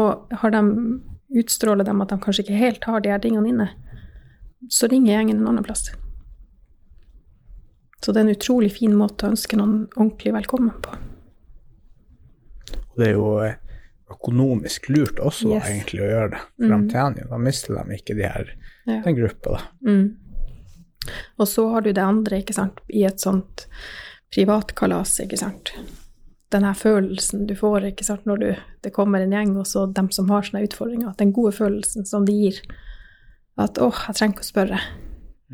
[0.00, 0.62] Og har de
[1.42, 3.68] utstråler dem at de kanskje ikke helt har de her tingene inne,
[4.72, 5.90] så ringer gjengen en annen plass.
[8.02, 10.96] Så det er en utrolig fin måte å ønske noen ordentlig velkommen på.
[12.96, 13.60] Det er jo eh,
[14.12, 15.64] økonomisk lurt også Yes.
[15.68, 16.40] egentlig å gjøre det.
[16.58, 16.86] For Mm.
[16.88, 18.52] de tjener jo, da mister de ikke de her,
[18.86, 19.00] Ja.
[19.02, 19.60] den gruppa, da.
[19.86, 20.16] Mm.
[21.38, 23.66] Og så har du det andre, ikke sant, i et sånt
[24.34, 25.72] privatkalas, ikke sant.
[26.50, 29.86] Den her følelsen du får, ikke sant, når du, det kommer en gjeng, og så
[29.92, 32.60] dem som har sånne utfordringer, den gode følelsen som det gir.
[33.58, 34.80] At åh, jeg trenger ikke å spørre.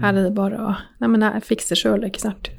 [0.00, 2.50] Her er det bare å Nei, men jeg fikser sjøl, ikke sant.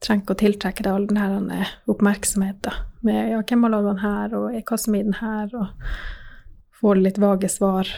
[0.00, 2.72] Trenger ikke å tiltrekke deg all den her oppmerksomheten
[3.06, 5.50] med ja, hvem har laga den her, og er hva som er i den her,
[5.56, 7.90] og får litt vage svar.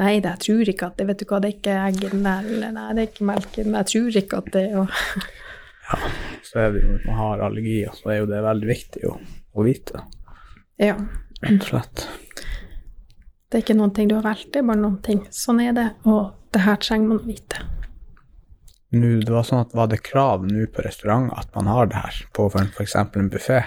[0.00, 2.10] Nei, det, jeg tror ikke at det, vet du hva, det er ikke egg i
[2.14, 4.64] den der, eller nei, det er ikke melk i den, jeg tror ikke at det
[4.80, 4.94] og
[6.46, 9.16] Så er det jo, hvis man har allergier, så er jo det veldig viktig å,
[9.58, 10.04] å vite,
[10.80, 10.94] Ja.
[11.42, 12.04] rett og slett.
[13.50, 15.24] Det er ikke noen ting du har valgt, det er bare noen ting.
[15.34, 17.64] Sånn er det, og det her trenger man å vite.
[18.94, 21.98] Nå, det var sånn at var det krav nå på restauranter at man har det
[21.98, 22.94] her på f.eks.
[23.02, 23.60] en buffé?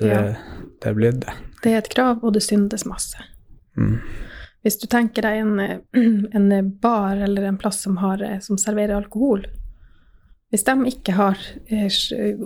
[0.00, 0.38] Eller
[0.78, 1.34] det er blitt det?
[1.62, 3.18] Det er et krav, og det syndes masse.
[3.78, 3.98] Mm.
[4.62, 5.58] Hvis du tenker deg en,
[6.38, 9.46] en bar eller en plass som, har, eh, som serverer alkohol
[10.50, 11.38] Hvis de ikke har
[11.70, 11.90] eh,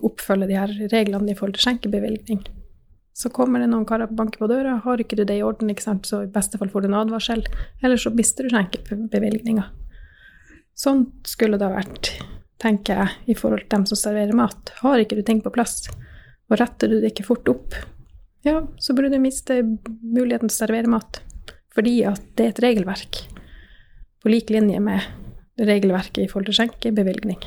[0.02, 2.42] oppfølger de her reglene i forhold til skjenkebevilgning,
[3.14, 5.70] så kommer det noen karer og banker på døra, har ikke du det i orden,
[5.76, 7.44] så i beste fall får du en advarsel,
[7.84, 9.66] eller så mister du skjenkebevilgninga.
[10.74, 12.10] Sånn skulle det ha vært,
[12.62, 14.72] tenker jeg, i forhold til dem som serverer mat.
[14.80, 15.84] Har ikke du ting på plass,
[16.50, 17.76] og retter du det ikke fort opp,
[18.42, 21.20] ja, så burde du miste muligheten til å servere mat.
[21.72, 23.20] Fordi at det er et regelverk,
[24.22, 27.38] på lik linje med regelverket i forhold til skjenkebevilgning.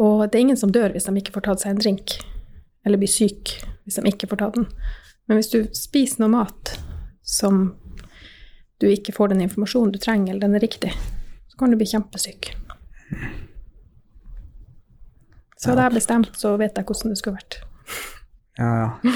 [0.00, 2.18] Og det er ingen som dør hvis de ikke får tatt seg en drink,
[2.84, 4.68] eller blir syk hvis de ikke får ta den.
[5.28, 6.74] Men hvis du spiser noe mat
[7.24, 7.66] som
[8.82, 10.92] du ikke får den informasjonen du trenger, eller den er riktig,
[11.48, 12.50] så kan du bli kjempesyk.
[15.64, 17.58] Så hadde jeg bestemt, så vet jeg hvordan det skulle vært.
[18.60, 19.14] Ja, ja.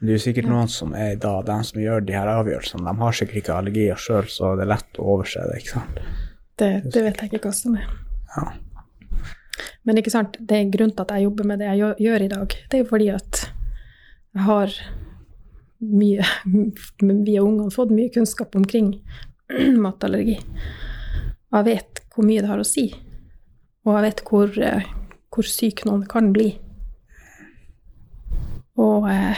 [0.00, 3.04] Det er jo sikkert noen som er da, de som gjør de her avgjørelsene, de
[3.04, 6.00] har sikkert ikke allergier sjøl, så det er lett å overse det, ikke sant.
[6.60, 7.90] Det, det vet jeg ikke hva som er.
[8.32, 8.46] Ja.
[9.84, 12.30] Men ikke sant, det er grunnen til at jeg jobber med det jeg gjør, i
[12.32, 12.56] dag.
[12.70, 14.78] Det er jo fordi at jeg har
[15.80, 16.26] mye,
[17.28, 18.94] via ungene fått mye kunnskap omkring
[19.84, 20.38] matallergi.
[21.50, 22.88] Og jeg vet hvor mye det har å si.
[23.84, 24.88] Og jeg vet hvor, eh,
[25.30, 26.48] hvor syk noen kan bli.
[28.80, 29.36] Og eh,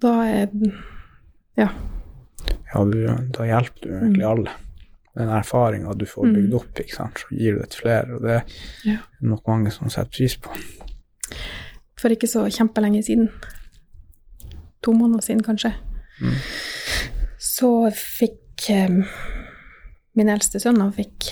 [0.00, 0.48] da er
[1.56, 1.68] Ja.
[2.74, 2.98] ja du,
[3.36, 4.30] da hjelper du egentlig Mm.
[4.30, 4.50] alle.
[5.16, 8.22] Den erfaringa du får bygd opp, ikke sant, så gir du det til flere, og
[8.22, 8.36] det
[8.86, 10.50] er nok mange som setter pris på.
[12.00, 13.28] for ikke så kjempelenge siden.
[14.82, 15.74] To måneder siden, kanskje.
[16.22, 16.32] Mm.
[17.38, 18.88] Så fikk eh,
[20.18, 21.30] min eldste sønn han fikk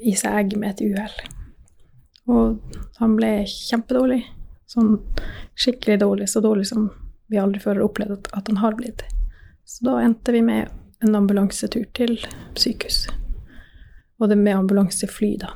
[0.00, 1.18] i seg egg med et uhell.
[2.26, 4.24] Og han ble kjempedårlig.
[4.66, 4.96] Sånn
[5.54, 6.88] skikkelig dårlig, så dårlig som
[7.30, 9.04] vi aldri før har opplevd at, han har blitt.
[9.66, 10.72] Så da endte vi med
[11.04, 12.18] en ambulansetur til
[12.58, 13.06] sykehus.
[14.18, 15.52] Og det med ambulansefly, da.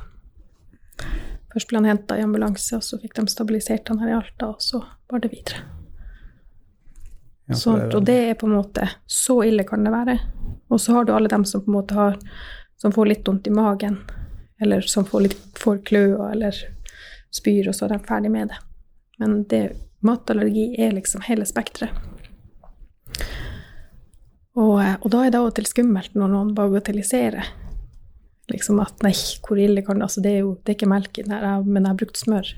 [1.51, 4.53] Først ble han henta i ambulanse, og så fikk de stabilisert han her i Alta,
[4.53, 4.79] og så
[5.11, 5.65] var det videre.
[7.49, 10.13] Ja, Sånt, det og det er på en måte Så ille kan det være.
[10.71, 12.19] Og så har du alle dem som på en måte har
[12.81, 13.99] Som får litt vondt i magen,
[14.61, 16.55] eller som får litt får kløe, eller
[17.29, 18.57] spyr, og så er de ferdig med det.
[19.21, 19.61] Men det,
[20.01, 21.93] matallergi er liksom hele spekteret.
[24.57, 27.51] Og, eh, og da er det av og til skummelt når noen bagatelliserer.
[28.51, 29.13] Liksom at nei,
[29.45, 31.91] hvor ille kan det Altså, det er jo det er ikke melk her, men jeg
[31.93, 32.49] har brukt smør.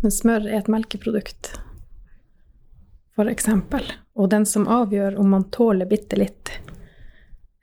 [0.00, 1.52] Men smør er et melkeprodukt,
[3.14, 3.84] for eksempel.
[4.16, 6.56] Og den som avgjør om man tåler bitte litt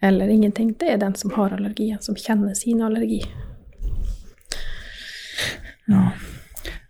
[0.02, 3.24] eller ingenting, det er den som har allergien, som kjenner sin allergi.
[5.88, 6.12] Ja.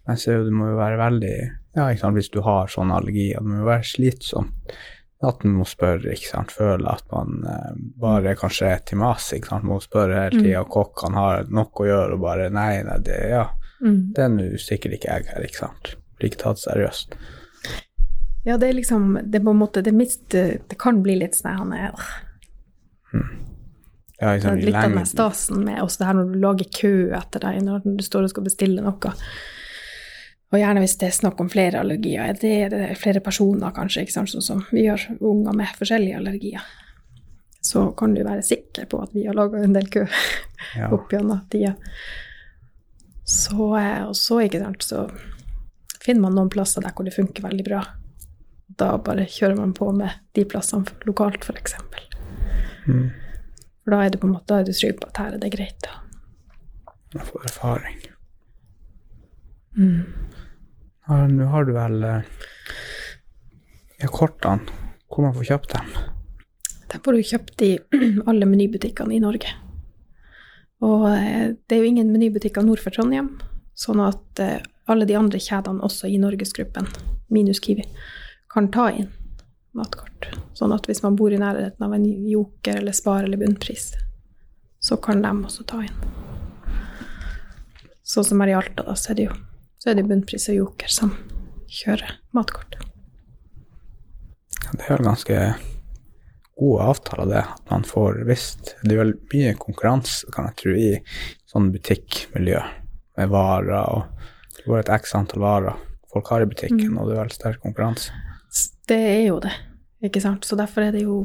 [0.07, 1.33] Jeg ser jo det må jo være veldig
[1.77, 4.77] Ja, ikke sant, hvis du har sånn allergi, det må jo være slitsomt
[5.25, 9.31] at man må spørre, ikke sant, føle at man eh, bare kanskje er til mas,
[9.33, 10.69] ikke sant, må spørre hele tida, Mm.
[10.69, 13.47] kokkene har nok å gjøre, og bare nei, nei, det, ja,
[13.81, 14.13] Mm.
[14.13, 15.95] det er nå sikkert ikke jeg her, ikke sant.
[16.19, 17.17] Blir ikke tatt seriøst.
[18.45, 21.33] Ja, det er liksom Det er på en måte Det, mist, det kan bli litt
[21.35, 21.73] sånn
[23.13, 23.27] er
[24.17, 27.43] Ja, sant, Litt av den stasen med også det her når du lager kø etter
[27.43, 29.13] deg når du står og skal bestille noe.
[30.47, 32.31] Og gjerne hvis det er snakk om flere allergier.
[32.39, 34.31] Det er det flere personer, kanskje, ikke sant?
[34.31, 36.63] sånn som vi har unger med forskjellige allergier.
[37.61, 40.87] Så kan du være sikker på at vi har laga en del kø ja.
[40.95, 41.75] opp gjennom tida.
[43.27, 45.03] Så, eh, og så, ikke sant, så
[45.99, 47.83] finner man noen plasser der hvor det funker veldig bra.
[48.79, 51.75] Da bare kjører man på med de plassene lokalt, f.eks.
[52.87, 53.07] Mm.
[53.83, 55.79] For da er du på en måte du trygg på at her er det greit.
[55.85, 56.01] da.
[57.15, 57.99] Man får erfaring.
[59.77, 60.03] Mm.
[61.07, 62.21] Ja, Nå har du vel eh,
[64.01, 64.67] ja, kortene,
[65.07, 65.93] hvor man får kjøpt dem.
[66.91, 67.71] Dem får du kjøpt i
[68.29, 69.53] alle menybutikkene i Norge.
[70.83, 73.37] Og eh, det er jo ingen menybutikker nord for Trondheim,
[73.77, 76.87] sånn at eh, alle de andre kjedene også i Norgesgruppen,
[77.33, 77.87] minus Kiwi,
[78.51, 79.09] kan ta inn
[79.77, 80.27] matkort.
[80.57, 83.91] Sånn at hvis man bor i nærheten av en Joker eller Spar eller Bunnpris,
[84.79, 85.95] så kan de også ta inn.
[88.07, 89.37] Sånn som her i Alta, da, så er det jo
[89.77, 91.11] så er det Bunnpris og Joker som
[91.69, 92.77] kjører matkort.
[94.63, 95.41] Ja, det er ganske
[96.57, 97.43] gode avtaler, det.
[97.45, 100.95] At man får visst Det er vel mye konkurranse, kan jeg tro, i
[101.47, 102.63] sånn butikkmiljø
[103.17, 104.07] med varer og
[104.57, 105.77] Det går et x antall varer
[106.11, 106.97] folk har i butikken, Mm.
[106.97, 108.11] og det er vel sterk konkurranse.
[108.87, 109.51] Det er jo det,
[110.03, 110.45] ikke sant.
[110.45, 111.23] Så derfor er det jo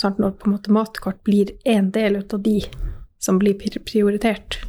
[0.00, 2.60] sant, når på en måte matkort blir en del ut av de
[3.20, 4.60] som blir prioritert,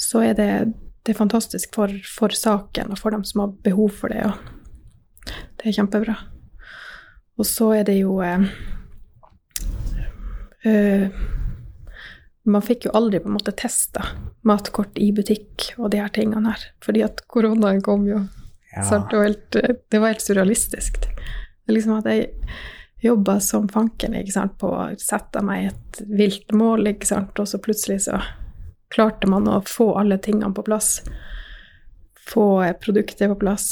[0.00, 0.50] så er det,
[1.04, 4.24] det er fantastisk for, for saken og for dem som har behov for det.
[4.26, 6.16] Og det er kjempebra.
[7.40, 8.42] Og så er det jo eh,
[10.68, 11.20] eh,
[12.44, 14.04] Man fikk jo aldri på en måte testa
[14.48, 18.22] matkort i butikk og de her tingene her, fordi at koronaen kom jo
[18.70, 19.10] Ja, Sant?
[19.10, 19.56] Det, var helt,
[19.90, 21.09] det var helt surrealistisk.
[21.70, 22.30] Liksom at jeg
[23.00, 27.38] jobba som fanken ikke sant, på å sette meg et vilt mål, ikke sant?
[27.40, 28.20] og så plutselig så
[28.92, 31.00] klarte man å få alle tingene på plass.
[32.30, 33.70] Få eh, produktet på plass,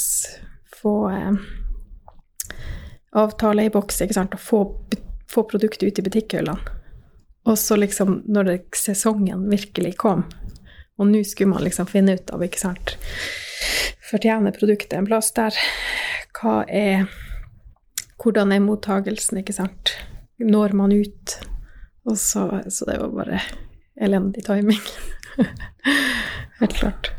[0.81, 1.37] få eh,
[3.19, 4.63] avtale i boks, ikke sant, og få,
[5.29, 6.75] få produktet ut i butikkhyllene.
[7.49, 10.25] Og så liksom, når det, sesongen virkelig kom,
[10.99, 12.97] og nå skulle man liksom finne ut av, ikke sant
[14.09, 15.55] Fortjener produktet en plass der?
[16.35, 17.05] Hva er
[18.19, 19.93] Hvordan er mottagelsen, ikke sant?
[20.39, 21.37] Når man ut?
[22.07, 23.41] Og så, så det var bare
[23.99, 24.81] elendig timing.
[26.59, 27.11] Helt klart.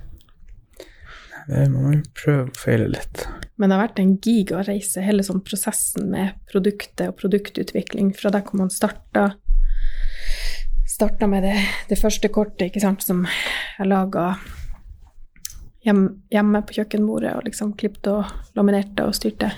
[1.48, 3.24] det må man prøve og feile litt.
[3.56, 8.44] Men det har vært en gigareise, hele sånn prosessen med produktet og produktutvikling, fra der
[8.46, 9.32] hvor man starta
[11.00, 11.56] starta med det,
[11.88, 14.34] det første kortet sant, som jeg laga
[15.86, 19.48] hjem, hjemme på kjøkkenbordet, og liksom klippte og laminerte og styrte.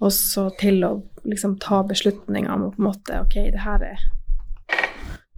[0.00, 0.94] Og så til å
[1.28, 4.08] liksom ta beslutninger om på en måte Ok, det her er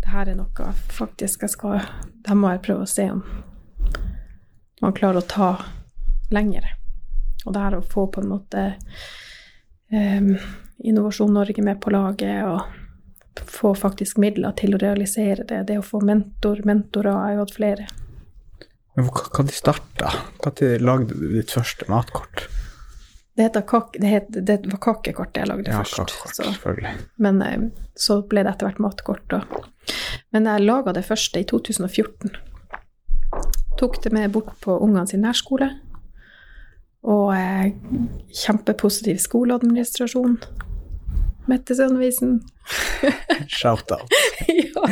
[0.03, 1.83] det her er noe faktisk jeg skal
[2.27, 3.22] Da må jeg prøve å se om
[4.83, 5.48] man klarer å ta
[6.35, 6.64] lenger.
[7.46, 8.64] Og det her å få på en måte
[9.94, 10.33] um,
[10.83, 15.61] Innovasjon Norge med på laget, og få faktisk midler til å realisere det.
[15.68, 17.87] Det å få mentor, mentorer, jeg har jo hatt flere.
[18.98, 20.11] Men hva, hva de starta?
[20.42, 22.48] Når lagde du ditt første matkort?
[23.37, 26.12] Det, heter kak, det, het, det var kakekort jeg lagde Ja, først.
[26.12, 27.62] kakekort, Så, men eh,
[27.97, 29.33] så ble det etter hvert matkort.
[29.38, 29.68] Og,
[30.37, 32.35] men jeg laga det første i 2014.
[33.81, 35.71] Tok det med bort på ungene sin nærskole.
[37.03, 37.73] Og eh,
[38.42, 40.37] kjempepositiv skoleadministrasjon.
[41.49, 42.37] Mette Sønnevisen.
[43.59, 44.12] Shout-out.
[44.49, 44.85] ja.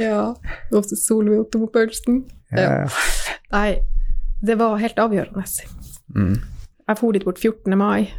[0.00, 0.22] ja.
[0.72, 2.24] Også Solveig Ottomo Paulsen.
[2.50, 2.88] Ja.
[3.52, 3.76] Nei,
[4.42, 5.44] det var helt avgjørende.
[6.16, 6.40] Mm.
[6.90, 7.78] Jeg for dit bort 14.
[7.78, 8.10] mai.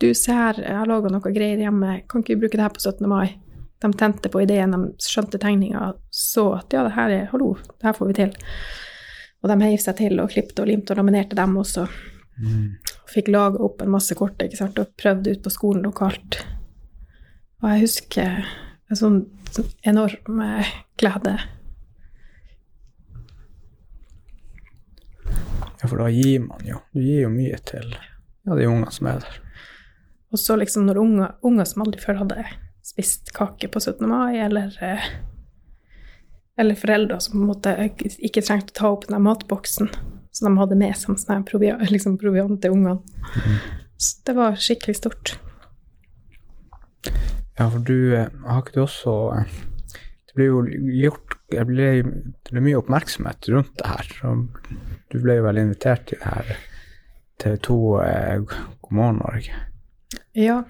[0.00, 2.72] Du, se her, jeg har laga noe greier hjemme, kan ikke vi bruke det her
[2.72, 3.04] på 17.
[3.10, 3.34] mai?
[3.84, 7.84] De tente på ideen, de skjønte tegninga, så at ja, det her er hallo, det
[7.84, 8.32] her får vi til.
[9.44, 11.84] Og de heiv seg til og klipte og limte og laminerte dem også.
[12.40, 12.70] Mm.
[13.12, 16.40] Fikk laga opp en masse kort ikke sant, og prøvde ut på skolen lokalt.
[17.60, 18.40] Og jeg husker
[18.88, 19.20] en sånn
[19.84, 21.36] enorm eh, glede.
[25.28, 27.92] Ja, for da gir man jo Du gir jo mye til
[28.44, 29.40] ja, de ungene som er der.
[30.34, 32.44] Og så liksom når unger, unger som aldri før hadde
[32.84, 34.02] spist kake på 17.
[34.08, 35.06] mai, eller, eh,
[36.58, 37.74] eller foreldre som på en måte
[38.18, 39.92] ikke trengte å ta opp den matboksen
[40.34, 42.98] som de hadde med som sånn her liksom proviant til ungene.
[43.96, 45.36] Så det var skikkelig stort.
[47.54, 49.58] Ja, for du eh, har ikke du også eh,
[50.26, 50.62] Det blir jo
[51.04, 54.08] gjort Det ble, det ble mye oppmerksomhet rundt det her.
[55.12, 56.56] Du ble jo vel invitert til det her
[57.42, 59.54] TV 2 eh, God morgen Norge.
[60.32, 60.62] Ja.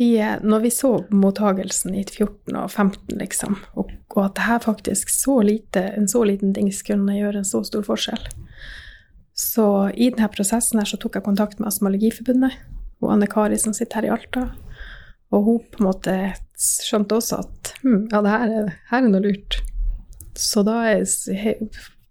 [0.00, 4.62] Vi, når vi så mottagelsen i 14 og 15, liksom, og, og at det her
[4.64, 8.22] faktisk så lite, en så liten ting kunne gjøre en så stor forskjell,
[9.36, 12.56] så i denne prosessen her så tok jeg kontakt med Astmalogiforbundet
[13.00, 14.46] og Anne Kari som sitter her i Alta,
[15.30, 16.16] og hun på en måte
[16.60, 19.60] skjønte også at hm, ja, det her er, her er noe lurt.
[20.36, 21.04] Så da er,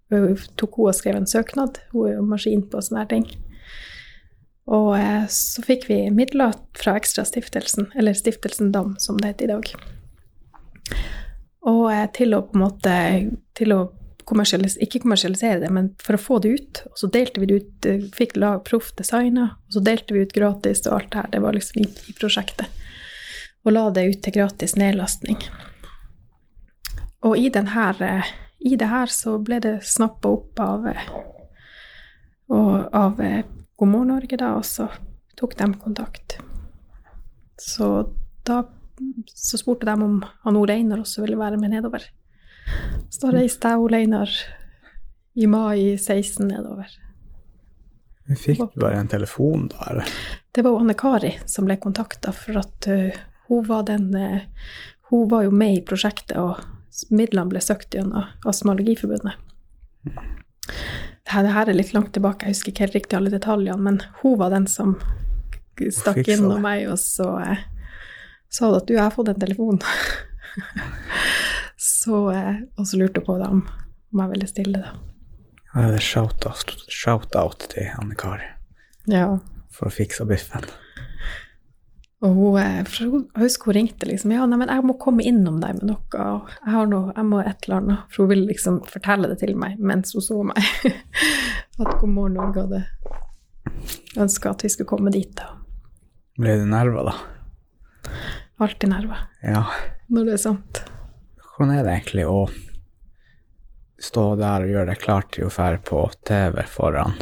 [0.10, 3.28] tok hun og skrev en søknad, hun er jo maskin på sånne her ting.
[4.70, 9.54] Og eh, så fikk vi midler fra Ekstrastiftelsen, eller Stiftelsen DAM, som det heter i
[9.54, 9.72] dag.
[11.70, 12.98] Og eh, til å på en måte
[13.58, 13.80] til å
[14.30, 16.82] kommersialis ikke kommersialisere det, men for å få det ut.
[16.92, 20.26] Og så delte vi det ut, eh, fikk lag proff designer, og så delte vi
[20.26, 21.32] ut gratis og alt det her.
[21.34, 22.86] Det var liksom i, i prosjektet.
[23.66, 25.42] Og la det ut til gratis nedlastning.
[27.26, 30.88] Og i, den her, eh, i det her så ble det snappa opp av,
[32.52, 33.46] og, av eh,
[33.80, 34.90] God morgen Norge, da, og så
[35.40, 36.40] tok de kontakt.
[37.60, 38.10] Så
[38.48, 38.64] da
[39.32, 42.04] så spurte de om han Ole Einar også ville være med nedover.
[43.10, 44.34] Så da reiste jeg Ole Einar
[45.40, 46.92] i mai 16 nedover.
[48.28, 50.12] Vi Fikk du bare en telefon da, eller?
[50.52, 53.16] Det var Anne Kari som ble kontakta, for at uh,
[53.48, 54.44] hun var den uh,
[55.10, 56.60] Hun var jo med i prosjektet, og
[57.10, 59.36] midlene ble søkt gjennom Astmalogiforbundet.
[59.36, 60.46] og Allergiforbundet.
[61.30, 64.40] Det her, er litt langt tilbake, jeg husker ikke helt riktig alle detaljene, men hun
[64.40, 64.96] var den som
[65.94, 67.62] stakk innom meg, og så uh,
[68.50, 69.78] sa hun at du, jeg har fått en telefon.
[72.00, 73.62] så, uh, og så lurte hun på om,
[74.10, 74.96] om jeg ville stille, da.
[75.70, 78.48] Ja, det er shout-out shout out til Anne Kari
[79.06, 79.36] Ja.
[79.70, 80.66] for å fikse biffen.
[82.22, 85.24] Og hun, eh, for jeg husker hun ringte liksom Ja, nei, men jeg må komme
[85.24, 86.20] innom deg med noe.
[86.20, 88.00] og Jeg har noe, jeg må et eller annet.
[88.12, 90.60] For hun ville liksom fortelle det til meg mens hun så meg.
[91.80, 92.86] At God morgen Norge hadde
[94.20, 95.32] ønska at vi skulle komme dit.
[95.38, 95.54] da.
[96.40, 98.12] Ble du nerva, da?
[98.60, 99.64] Alltid nerver Ja.
[100.12, 100.82] når det er sant.
[101.56, 102.50] Hvordan er det egentlig å
[104.00, 107.16] stå der og gjøre deg klar til å fære på TV foran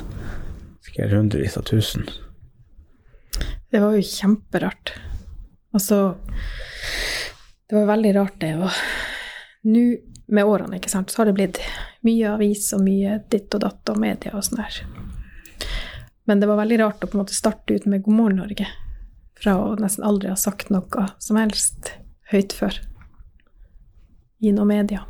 [0.85, 2.05] sikkert hundrevis av tusen?
[3.69, 4.93] Det var jo kjemperart.
[5.73, 6.17] Altså
[7.69, 8.53] Det var veldig rart, det.
[8.55, 8.71] Og
[9.67, 9.83] nå
[10.27, 11.59] med årene, ikke sant, så har det blitt
[12.07, 14.79] mye avis og mye ditt og datt og media og sånn her.
[16.27, 18.67] Men det var veldig rart å på en måte starte ut med God morgen Norge.
[19.39, 21.93] Fra å nesten aldri ha sagt noe som helst
[22.31, 22.79] høyt før
[24.43, 25.03] i noe media.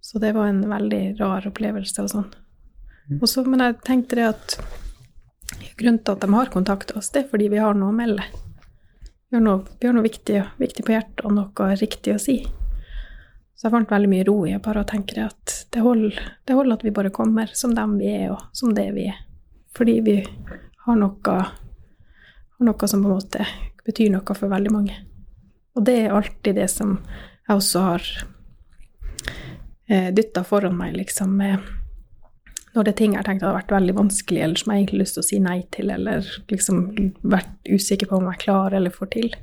[0.00, 2.28] Så det var en veldig rar opplevelse og sånn.
[3.24, 4.58] Så, men jeg tenkte det at
[5.76, 8.24] grunnen til at de har kontakta oss, det er fordi vi har noe å melde.
[9.28, 12.38] Vi har noe, vi har noe viktig, viktig på hjertet og noe riktig å si.
[13.56, 16.76] Så jeg fant veldig mye ro i å bare tenke at det holder, det holder
[16.76, 19.22] at vi bare kommer som dem vi er, og som det vi er.
[19.76, 20.16] Fordi vi
[20.86, 21.38] har noe,
[22.58, 23.46] har noe som på en måte
[23.86, 24.98] betyr noe for veldig mange.
[25.76, 26.98] Og det er alltid det som
[27.46, 28.06] jeg også har
[29.88, 31.36] eh, dytta foran meg, liksom.
[31.36, 31.64] med
[32.76, 34.96] når det er ting jeg har tenkt hadde vært veldig vanskelig, eller som jeg egentlig
[34.98, 36.82] har lyst til å si nei til, eller liksom
[37.36, 39.36] vært usikker på om jeg klarer eller får til,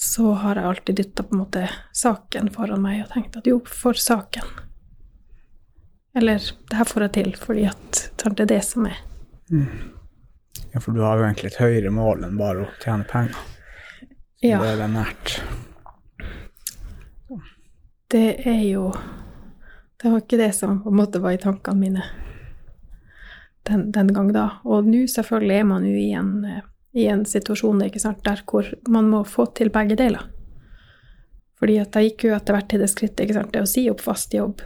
[0.00, 1.62] så har jeg alltid dytta på en måte
[1.96, 4.46] saken foran meg og tenkt at jo, for saken.
[6.16, 8.98] Eller det her får jeg til fordi at det er det som er.
[10.72, 13.38] Ja, for du har jo egentlig et høyere mål enn bare å tjene penger.
[14.40, 15.40] Ja, Det er det nært.
[18.10, 18.86] det er jo
[20.02, 22.04] Det var ikke det som på en måte var i tankene mine
[23.68, 24.46] den, den gang da.
[24.64, 26.62] Og nå selvfølgelig er man jo i en, eh,
[26.96, 30.24] i en situasjon ikke sant, der hvor man må få til begge deler.
[31.60, 33.84] Fordi at jeg gikk jo etter hvert til det skrittet, ikke sant, det å si
[33.92, 34.64] opp fast jobb.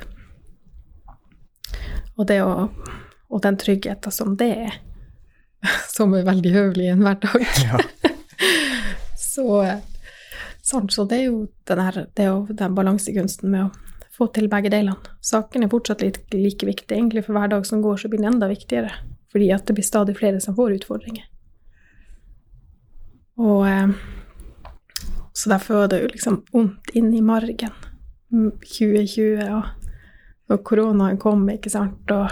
[2.15, 2.71] Og det å
[3.35, 4.75] Og den tryggheten som det er,
[5.97, 7.47] som er veldig høvelig i en hverdag.
[7.65, 7.81] Ja.
[9.19, 9.81] Så, eh,
[10.63, 13.84] sånn, så det er jo den, her, det er jo den balansekunsten med å
[14.15, 14.97] få til begge delene.
[15.25, 16.95] Saken er fortsatt litt like viktig.
[16.95, 18.93] Egentlig for hver dag som går, så blir den enda viktigere.
[19.35, 21.27] Fordi at det blir stadig flere som får utfordringer.
[23.43, 23.89] Og eh,
[25.35, 27.73] Så derfor var det jo liksom vondt i margen.
[28.31, 29.65] Mm, 2020 og,
[30.51, 32.31] når koronaen kom, ikke sant, og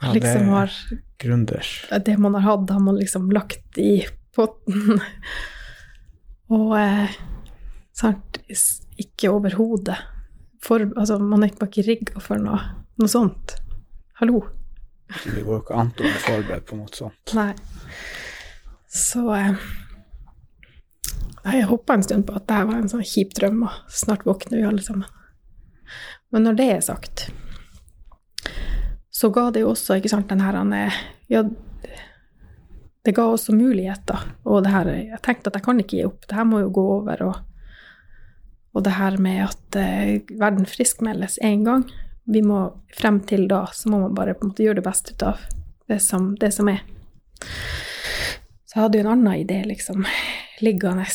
[0.00, 1.70] Ja, liksom det har er gründers.
[2.04, 5.00] det man har hatt, har man liksom lagt i potten.
[6.50, 7.12] Og eh,
[7.92, 8.40] sant,
[9.02, 9.96] ikke overhodet.
[10.70, 12.58] Altså, man er ikke rigga for noe,
[13.00, 13.56] noe sånt.
[14.20, 14.42] Hallo.
[15.24, 17.32] Det går jo ikke an å være forberedt på noe sånt.
[17.34, 17.54] Nei.
[18.90, 19.54] Så eh,
[21.44, 23.78] nei, Jeg hoppa en stund på at det her var en sånn kjip drøm, og
[23.90, 25.08] snart våkner vi alle sammen.
[26.30, 27.24] Men når det er sagt,
[29.10, 31.42] så ga det jo også, ikke sant, den her han er- Ja,
[33.04, 34.18] det ga også muligheter.
[34.44, 36.26] Og det her Jeg tenkte at jeg kan ikke gi opp.
[36.28, 37.22] Det her må jo gå over.
[37.22, 37.36] Og,
[38.74, 41.84] og det her med at eh, verden friskmeldes én gang
[42.30, 42.60] vi må
[42.94, 45.44] Frem til da så må man bare på en måte gjøre det beste ut av
[45.90, 46.82] det som, det som er.
[48.66, 50.04] Så jeg hadde jo en annen idé liksom,
[50.62, 51.06] liggende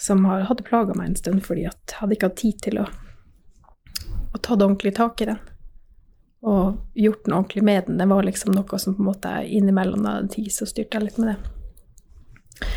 [0.00, 2.86] som hadde plaga meg en stund, fordi at jeg hadde ikke hatt tid til å,
[4.34, 5.40] å ta det ordentlig tak i den.
[6.48, 8.00] Og gjort noe ordentlig med den.
[8.00, 11.20] Det var liksom noe som på en måte innimellom da tid, så styrte jeg litt
[11.22, 12.68] med det.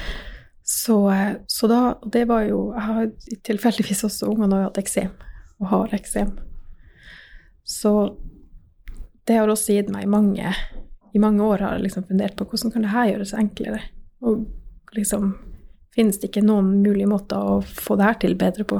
[0.63, 3.07] Så, eh, så da det var jo Jeg har
[3.43, 5.11] tilfeldigvis også ungene har hatt eksem,
[5.59, 6.35] og har eksem.
[7.63, 8.17] Så
[9.25, 10.53] det har også gitt meg mange
[11.13, 13.81] I mange år har jeg liksom fundert på hvordan kan det her gjøres enklere.
[14.21, 14.45] Og
[14.95, 15.33] liksom
[15.91, 18.77] Finnes det ikke noen mulige måter å få det her til bedre på?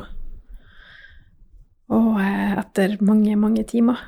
[1.92, 4.00] Og eh, etter mange, mange timer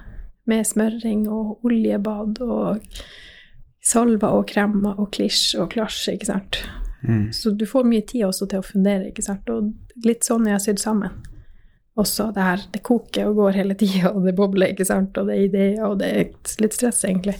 [0.47, 2.79] med smøring og oljebad og
[3.83, 6.61] salver og kremer og klisj og klasj, ikke sant.
[7.03, 7.33] Mm.
[7.33, 9.49] Så du får mye tid også til å fundere, ikke sant.
[9.51, 11.21] Og litt sånn er jeg sydd sammen.
[11.99, 15.17] Også det her, det koker og går hele tida, og det bobler, ikke sant.
[15.19, 17.37] Og det er ideer, og det er litt stress, egentlig.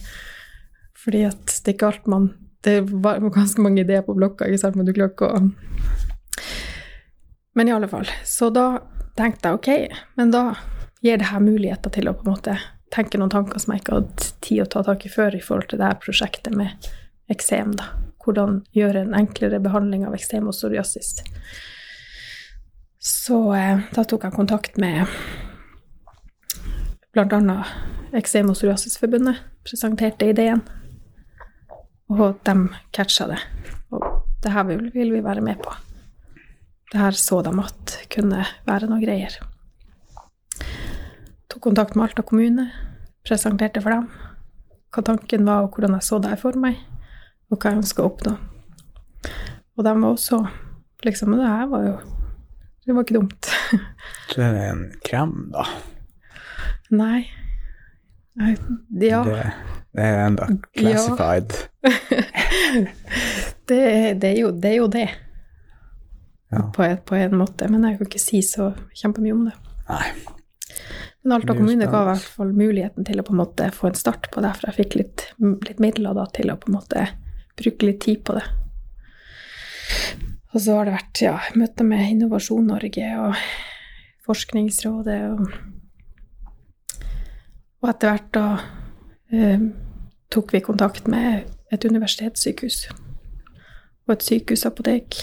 [1.03, 2.30] Fordi at det er ikke alt man
[2.64, 5.41] Det var ganske mange ideer på blokka, ikke sant, men du klarer ikke å
[7.53, 8.07] Men i alle fall.
[8.26, 8.82] Så da
[9.18, 10.45] tenkte jeg ok, men da
[11.03, 12.55] gir det her muligheter til å på en måte
[12.93, 15.70] tenke noen tanker som jeg ikke hadde tid å ta tak i før i forhold
[15.70, 16.89] til det her prosjektet med
[17.34, 17.91] eksem, da.
[18.24, 21.17] Hvordan gjøre en enklere behandling av eksem og psoriasis.
[23.03, 25.03] Så eh, da tok jeg kontakt med
[27.13, 27.57] bl.a.
[28.15, 30.61] Eksem- og psoriasisforbundet, presenterte ideen,
[32.13, 32.55] og de
[32.95, 33.39] catcha det.
[33.93, 34.05] Og
[34.43, 35.74] det her vil, vil vi være med på.
[36.93, 39.36] Det her så de at kunne være noe greier.
[41.49, 42.69] Tok kontakt med Alta kommune,
[43.26, 44.07] presenterte for dem
[44.93, 46.78] hva tanken var, og hvordan jeg så det her for meg,
[47.52, 48.34] og hva jeg skal oppnå.
[49.78, 50.39] Og de var også
[51.04, 51.94] liksom Det her var jo
[52.86, 53.50] Det var ikke dumt.
[54.30, 55.66] Så det er en krem, da.
[56.91, 57.24] Nei.
[58.39, 58.56] Nei,
[59.02, 59.24] Ja.
[59.28, 59.44] Det,
[59.94, 61.54] det er enda classified.
[63.66, 65.10] Det, er- det, er jo, det er jo det,
[66.52, 66.62] Ja.
[66.76, 67.68] på, en- på en måte.
[67.72, 69.54] Men jeg kan ikke si så kjempemye om det.
[69.89, 70.12] Nei.
[71.24, 73.88] Men Alta Det kommune ga i hvert fall muligheten til å på en måte få
[73.88, 75.24] en start på det, for jeg fikk litt,
[75.70, 77.06] litt midler da til å på en måte
[77.60, 78.45] bruke litt tid på det.
[80.54, 83.38] Og så har det vært ja, møter med Innovasjon Norge og
[84.24, 85.47] Forskningsrådet og
[87.84, 88.43] Og etter hvert da
[89.36, 89.64] eh,
[90.32, 92.78] tok vi kontakt med et universitetssykehus
[94.08, 95.18] og et sykehusapotek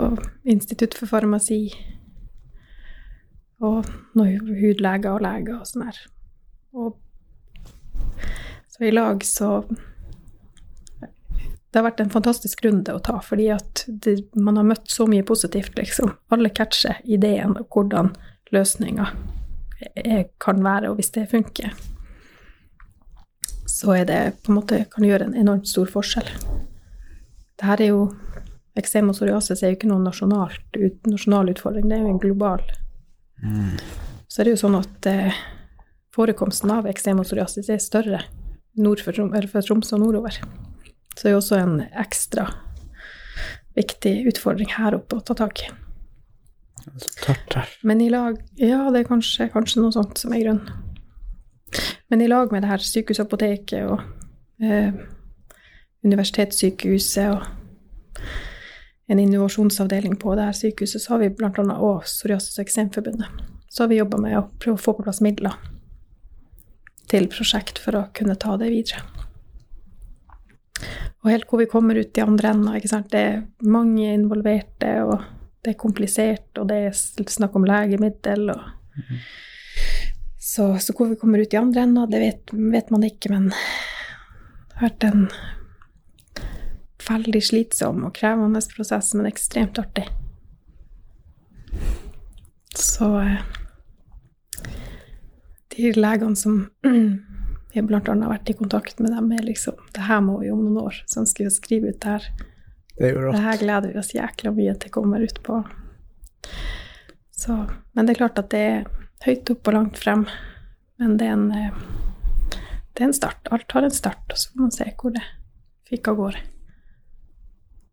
[0.00, 1.68] og Institutt for farmasi
[3.60, 3.84] og
[4.16, 6.00] noen hudleger og leger og sånn her.
[6.72, 6.96] Og
[8.72, 9.50] så i lag så
[11.74, 15.08] Det har vært en fantastisk runde å ta, fordi at det, man har møtt så
[15.10, 16.12] mye positivt, liksom.
[16.30, 18.12] Alle catcher ideen og hvordan
[18.54, 19.08] løsninga
[20.40, 21.74] kan være, og hvis det funker,
[23.66, 26.30] så er det på en måte kan gjøre en enormt stor forskjell.
[27.58, 28.06] Det her er jo
[28.74, 32.64] Eksem og psoriasis er jo ikke noen nasjonalt, nasjonal utfordring, det er jo en global
[34.28, 35.36] så er det jo sånn at eh,
[36.14, 38.22] forekomsten av eksem og psoriasis er større
[38.74, 40.38] nord for, Trom for Tromsø og nordover.
[41.14, 42.48] Så det er også en ekstra
[43.74, 45.70] viktig utfordring her oppe å ta tak i.
[46.84, 47.34] Så.
[47.82, 50.68] Men i lag Ja, det er kanskje, kanskje noe sånt som er grunnen.
[52.12, 54.02] Men i lag med det her sykehusapoteket og
[54.62, 54.92] eh,
[56.04, 57.46] universitetssykehuset og
[59.08, 61.50] en innovasjonsavdeling på det her sykehuset, så har vi bl.a.
[61.50, 63.42] òg Psoriasis- og eksemforbundet.
[63.68, 65.56] Så har vi jobba med å prøve å få på plass midler
[67.10, 69.02] til prosjekt for å kunne ta det videre.
[71.24, 73.10] Og helt hvor vi kommer ut i andre enden, ikke sant.
[73.12, 75.22] Det er mange involverte, og
[75.64, 78.64] det er komplisert, og det er snakk om legemiddel og
[80.44, 83.48] så, så hvor vi kommer ut i andre enden, det vet, vet man ikke, men
[83.48, 85.24] det har vært en
[87.08, 90.04] veldig slitsom og krevende prosess, men ekstremt artig.
[92.76, 93.40] Så eh,
[95.74, 96.68] de legene som
[97.74, 98.00] vi bl.a.
[98.00, 101.02] har vært i kontakt med dem, med liksom Det her må vi om noen år,
[101.10, 102.28] så ønsker vi å skrive ut det her.
[102.94, 105.60] Det er jo Det her gleder vi oss jækla mye til kommer ut på.
[107.34, 107.56] Så,
[107.92, 108.84] men det er klart at det er
[109.26, 110.26] høyt opp og langt frem.
[111.02, 111.80] Men det er en, eh,
[112.94, 113.50] det er en start.
[113.50, 115.24] Alt har en start, og så får man se hvor det
[115.90, 116.44] fikk av gårde.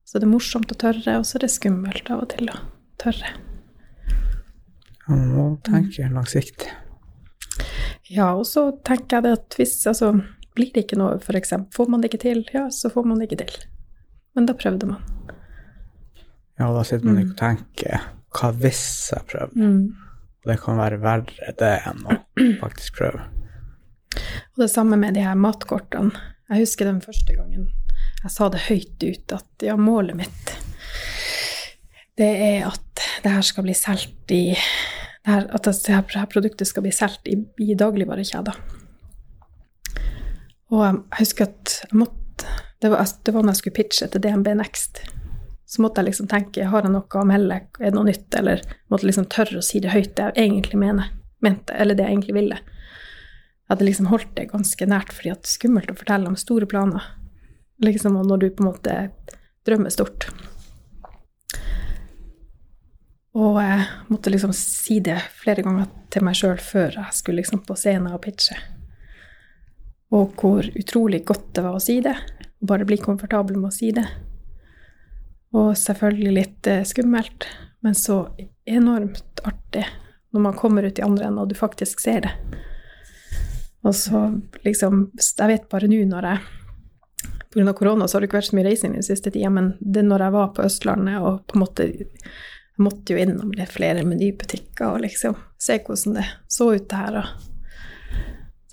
[0.05, 2.59] Så det er morsomt å tørre, og så er det skummelt av og til å
[3.01, 3.34] tørre.
[5.07, 6.69] Man må tenke langsiktig.
[8.12, 10.14] Ja, og så tenker jeg det at hvis altså,
[10.57, 13.30] blir det ikke noe, eksempel, får man det ikke til, ja, så får man det
[13.30, 13.59] ikke til.
[14.36, 15.03] Men da prøvde man.
[16.59, 19.55] Ja, da sitter man ikke og tenker hva hvis jeg prøver?
[19.55, 19.84] Mm.
[20.47, 22.18] Det kan være verre det enn å
[22.64, 23.28] faktisk prøve.
[24.55, 26.12] Og det samme med de her matkortene.
[26.51, 27.70] Jeg husker den første gangen
[28.22, 30.53] jeg sa det høyt ut at ja, målet mitt
[32.20, 34.43] det er at det her skal bli solgt i
[35.28, 38.57] her, At her, produktet skal bli solgt i, i dagligvarekjeder.
[40.72, 42.22] Og jeg husker at jeg måtte
[42.82, 45.03] det var, det var når jeg skulle pitche til DNB Next.
[45.69, 48.63] Så måtte jeg liksom tenke har jeg noe å melde, er det noe nytt, eller
[48.89, 51.11] måtte liksom tørre å si det høyt, det jeg egentlig mener,
[51.45, 52.57] mente, eller det jeg egentlig ville.
[52.57, 56.67] Jeg hadde liksom holdt det ganske nært, fordi det er skummelt å fortelle om store
[56.74, 57.05] planer.
[57.86, 58.97] Liksom og når du på en måte
[59.69, 60.32] drømmer stort.
[63.32, 67.63] Og jeg måtte liksom si det flere ganger til meg sjøl før jeg skulle liksom
[67.63, 68.57] på scenen og pitche.
[70.11, 72.17] Og hvor utrolig godt det var å si det.
[72.59, 74.03] Bare bli komfortabel med å si det.
[75.55, 77.47] Og selvfølgelig litt eh, skummelt,
[77.84, 78.25] men så
[78.67, 79.86] enormt artig
[80.32, 82.32] når man kommer ut i andre enden og du faktisk ser det.
[83.82, 84.27] Og så
[84.63, 86.49] liksom Jeg vet bare nå når jeg
[87.51, 87.73] Pga.
[87.73, 90.21] korona så har det ikke vært så mye reising den siste tida, men det når
[90.23, 91.88] jeg var på Østlandet og på en måte
[92.78, 97.01] Jeg måtte jo innom litt flere menybutikker og liksom se hvordan det så ut det
[97.01, 97.19] her.
[97.22, 98.15] Og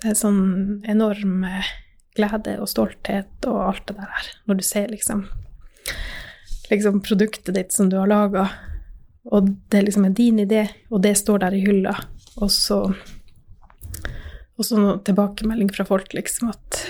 [0.01, 0.41] det er sånn
[0.87, 1.71] enorm eh,
[2.15, 5.27] glede og stolthet og alt det der når du ser liksom
[6.69, 8.43] liksom produktet ditt som du har laga,
[9.25, 11.95] og det liksom er din idé, og det står der i hylla,
[12.37, 12.83] og så
[14.59, 16.81] og så noen tilbakemelding fra folk, liksom, at,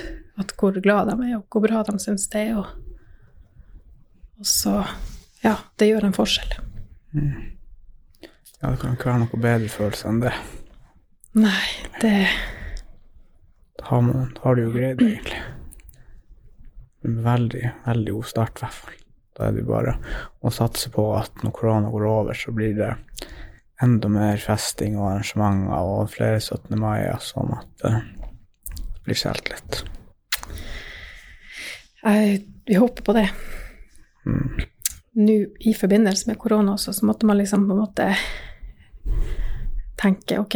[0.42, 2.66] at hvor glad de er, og hvor bra de syns det er, og,
[4.42, 4.82] og så
[5.40, 6.58] Ja, det gjør en forskjell.
[7.14, 10.34] Ja, det kan ikke være noe bedre følelse enn det.
[11.40, 11.66] Nei,
[12.02, 12.14] det
[13.80, 15.42] Da har, man, da har du jo greid det, egentlig.
[17.08, 18.98] En veldig, veldig god start, i hvert fall.
[19.38, 19.94] Da er det bare
[20.44, 22.92] å satse på at når korona går over, så blir det
[23.80, 26.76] enda mer festing og arrangementer og flere 17.
[26.76, 28.02] mai, sånn at eh,
[28.76, 29.22] det blir
[32.04, 33.30] jeg, Vi håper på det.
[34.28, 34.60] Mm.
[35.20, 38.08] Nå i forbindelse med korona også, så måtte man liksom på en måte
[40.00, 40.56] tenke ok,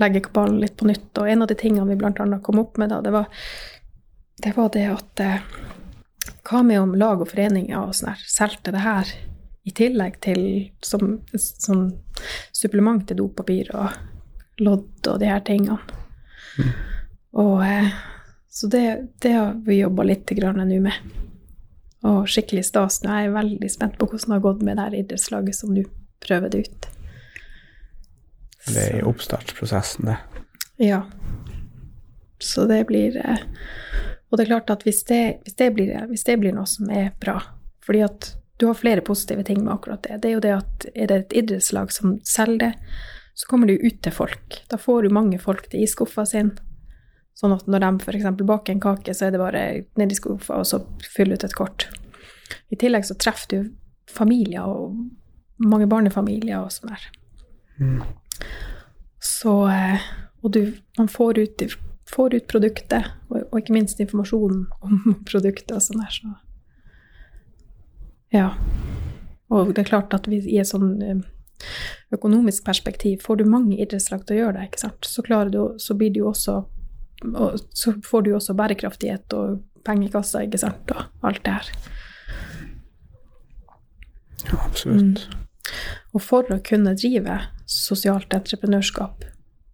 [0.00, 1.10] legge kabalen litt på nytt.
[1.18, 3.28] Og en av de tingene vi annet kom opp med da, det var
[4.42, 5.46] det, var det at eh,
[6.46, 9.12] Hva med om lag og foreninger og sånn her solgte det her
[9.66, 10.42] i tillegg til
[10.84, 11.88] som sånn
[12.54, 15.78] supplement til dopapir og lodd og de her tingene.
[17.36, 17.88] Og eh,
[18.48, 18.84] så det,
[19.20, 21.25] det har vi jobba litt nå med.
[22.06, 23.00] Og skikkelig stas.
[23.02, 25.74] Nå er jeg veldig spent på hvordan det har gått med det her idrettslaget som
[25.74, 25.82] du
[26.22, 26.88] prøver det ut.
[28.66, 30.16] Det er i oppstartsprosessen, det.
[30.88, 31.04] ja.
[32.38, 33.38] Så det blir eh,
[34.28, 36.90] Og det er klart at hvis det, hvis, det blir, hvis det blir noe som
[36.92, 37.38] er bra
[37.86, 38.28] Fordi at
[38.60, 40.18] du har flere positive ting med akkurat det.
[40.22, 42.70] Det er jo det at er det et idrettslag som selger det,
[43.36, 44.56] så kommer det jo ut til folk.
[44.70, 46.54] Da får du mange folk til isskuffa sin.
[47.36, 48.28] Sånn at når de f.eks.
[48.48, 49.62] baker en kake, så er det bare
[50.00, 51.88] ned i skuffa, og så fylle ut et kort.
[52.72, 53.58] I tillegg så treffer du
[54.08, 54.96] familier og
[55.60, 57.04] mange barnefamilier og sånn der.
[57.76, 58.00] Mm.
[59.20, 60.06] Så eh,
[60.44, 61.62] Og du, man får ut,
[62.08, 66.34] får ut produktet, og, og, ikke minst informasjonen om produktet og sånn der, så
[68.34, 68.50] Ja.
[69.52, 71.20] Og det er klart at vi i et sånn eh,
[72.14, 75.94] økonomisk perspektiv får du mange idrettslag til å gjøre det, ikke sant, så, du, så
[75.98, 76.56] blir det jo også
[77.24, 81.70] og så får du jo også bærekraftighet og pengekassa, ikke sant, og alt det her.
[84.46, 85.26] Ja, absolutt.
[85.26, 85.44] Mm.
[86.14, 89.24] Og for å kunne drive sosialt entreprenørskap,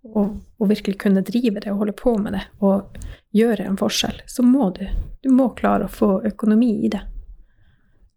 [0.02, 2.96] og, og, virkelig kunne drive det og holde på med det og
[3.36, 4.82] gjøre en forskjell, så må du,
[5.22, 7.04] du må klare å få økonomi i det.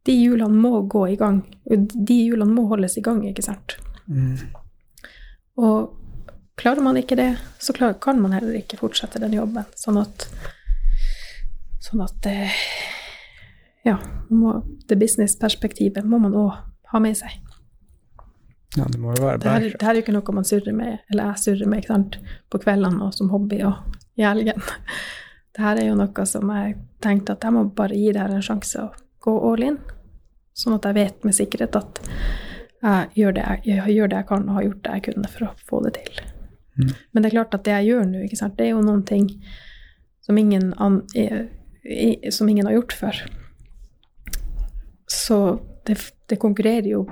[0.06, 1.44] De hjulene må gå i gang.
[1.66, 3.78] De hjulene må holdes i gang, ikke sant.
[4.10, 4.38] Mm.
[5.62, 5.94] Og
[6.60, 9.68] klarer man ikke det, så kan man heller ikke fortsette den jobben.
[9.80, 10.30] Sånn at
[11.86, 12.62] Sånn at eh,
[13.86, 14.00] Ja,
[14.34, 14.56] må,
[14.90, 16.56] det businessperspektivet må man òg
[16.90, 17.36] ha med seg.
[18.76, 19.54] Ja, det må jo være bra.
[19.62, 22.18] Det her er jo ikke noe man surrer med, eller jeg surrer med, ikke sant,
[22.50, 23.78] på kveldene og som hobby og
[24.18, 24.66] i helgen.
[25.62, 26.76] her er jo noe som jeg
[27.06, 28.90] tenkte at jeg må bare gi det her en sjanse å
[29.24, 29.78] gå all in,
[30.58, 32.02] sånn at jeg vet med sikkerhet at
[32.86, 35.32] jeg gjør det jeg, jeg gjør det jeg kan og har gjort det jeg kunne
[35.38, 36.26] for å få det til.
[36.76, 36.92] Mm.
[37.12, 39.30] Men det er klart at det jeg gjør nå, det er jo noen ting
[40.26, 41.02] som ingen, an,
[42.34, 43.24] som ingen har gjort før.
[45.08, 45.40] Så
[45.86, 46.00] det,
[46.30, 47.06] det konkurrerer jo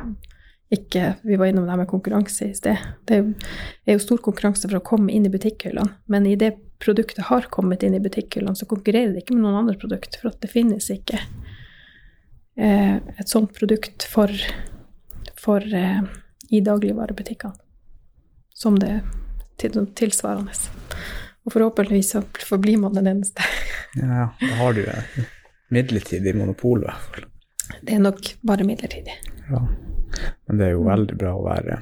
[0.73, 2.79] ikke Vi var innom det med konkurranse i sted.
[3.05, 3.19] Det
[3.85, 7.45] er jo stor konkurranse for å komme inn i butikkhyllene, men i det produktet har
[7.53, 10.49] kommet inn i butikkhyllene, så konkurrerer det ikke med noen andre produkter, for at det
[10.49, 11.19] finnes ikke
[12.57, 14.33] eh, et sånt produkt for,
[15.37, 16.01] for eh,
[16.49, 17.53] i dagligvarebutikkene
[18.53, 19.01] som det
[19.61, 20.55] til tilsvarende.
[21.43, 23.45] Og forhåpentligvis så forblir man den eneste.
[23.99, 25.17] ja, da har du et
[25.73, 27.29] midlertidig monopol, i hvert fall.
[27.81, 29.15] Det er nok bare midlertidig.
[29.49, 29.63] Ja.
[30.47, 31.81] Men det er jo veldig bra å være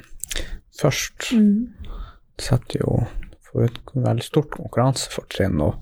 [0.82, 1.32] først.
[1.36, 1.74] Mm.
[2.38, 3.01] Det setter jo
[3.51, 5.82] for et veldig stort konkurransefortrinn og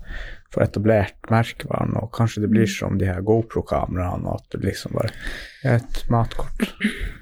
[0.50, 2.74] få etablert merkevaren, og kanskje det blir mm.
[2.74, 5.12] som de her GoPro-kameraene, at det liksom bare
[5.62, 6.66] er et matkort.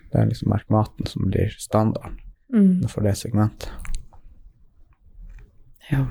[0.08, 2.16] Det er liksom merkematen som blir standarden
[2.54, 2.88] mm.
[2.88, 3.68] for det segmentet.
[5.90, 6.04] Ja.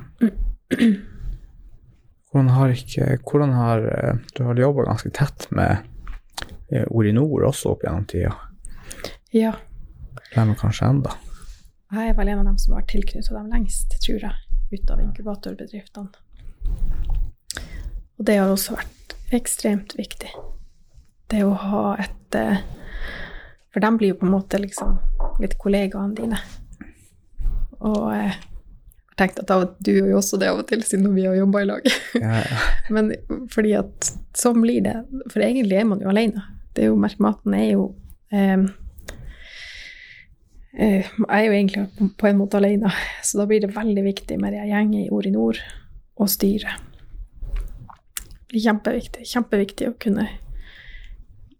[2.31, 5.77] Hvordan har ikke Hvordan har eh, Du har jobba ganske tett med
[6.71, 8.33] eh, Orinor også opp gjennom tida?
[9.31, 9.53] Ja.
[10.33, 11.13] Hvem kanskje enda?
[11.91, 14.33] Jeg er vel en av dem som har tilknyttet dem lengst, tror jeg,
[14.73, 16.09] ut av inkubatorbedriftene.
[18.17, 20.33] Og det har også vært ekstremt viktig.
[21.31, 22.59] Det å ha et eh,
[23.71, 24.97] For de blir jo på en måte liksom
[25.43, 26.39] litt kollegaene dine.
[27.77, 28.09] Og
[29.17, 31.69] tenkt at du gjør jo også det av og til, siden vi har jobba i
[31.69, 31.87] lag.
[32.17, 32.65] Ja, ja.
[32.95, 33.13] Men
[33.53, 34.97] fordi at sånn blir det.
[35.33, 36.45] For egentlig er man jo alene.
[36.77, 37.87] Det er jo, Merkmaten er jo
[38.29, 38.67] eh,
[40.77, 42.91] Eh, jeg er jo egentlig på en måte alene,
[43.25, 45.57] så da blir det veldig viktig med de gjengen i Orinor
[46.21, 46.83] og styret.
[48.53, 49.25] Kjempeviktig.
[49.27, 50.27] Kjempeviktig å kunne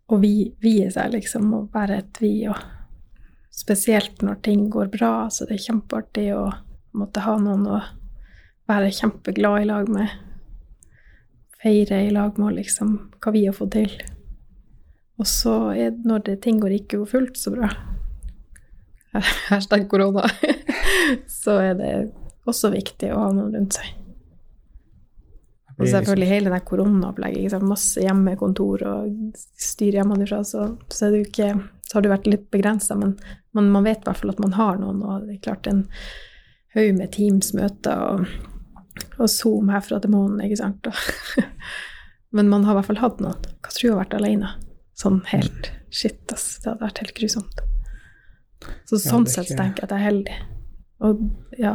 [0.07, 2.31] å vie seg, liksom, og være et vi.
[2.47, 2.61] Og
[3.51, 6.45] spesielt når ting går bra, så det er kjempeartig å
[6.99, 7.81] måtte ha noen å
[8.67, 10.13] være kjempeglad i lag med.
[11.61, 13.93] Feire i lag med liksom, hva vi har fått til.
[15.17, 17.71] Og så er det når det, ting går ikke fullt så bra,
[19.49, 20.27] hashtag korona,
[21.41, 21.93] så er det
[22.47, 23.95] også viktig å ha noen rundt seg.
[25.77, 27.61] Og selvfølgelig hele det koronaopplegget.
[27.61, 30.39] Masse hjemmekontor og styr hjemmefra.
[30.47, 31.51] Så, så, ikke,
[31.85, 33.13] så har det vært litt begrensa, men
[33.53, 35.03] man, man, vet i hvert fall at man har noen.
[35.05, 35.83] Og det er klart en
[36.77, 38.27] haug med Teams-møter og,
[39.17, 40.89] og, Zoom herfra til månen, ikke sant.
[42.35, 43.49] men man har i hvert fall hatt noen.
[43.61, 44.53] Hva tror du har vært alene?
[44.97, 46.57] Sånn helt shit, ass.
[46.61, 47.63] Det hadde vært helt grusomt.
[48.89, 50.37] Så sånn ja, sett tenker jeg at jeg er heldig.
[51.07, 51.21] Og
[51.61, 51.73] ja,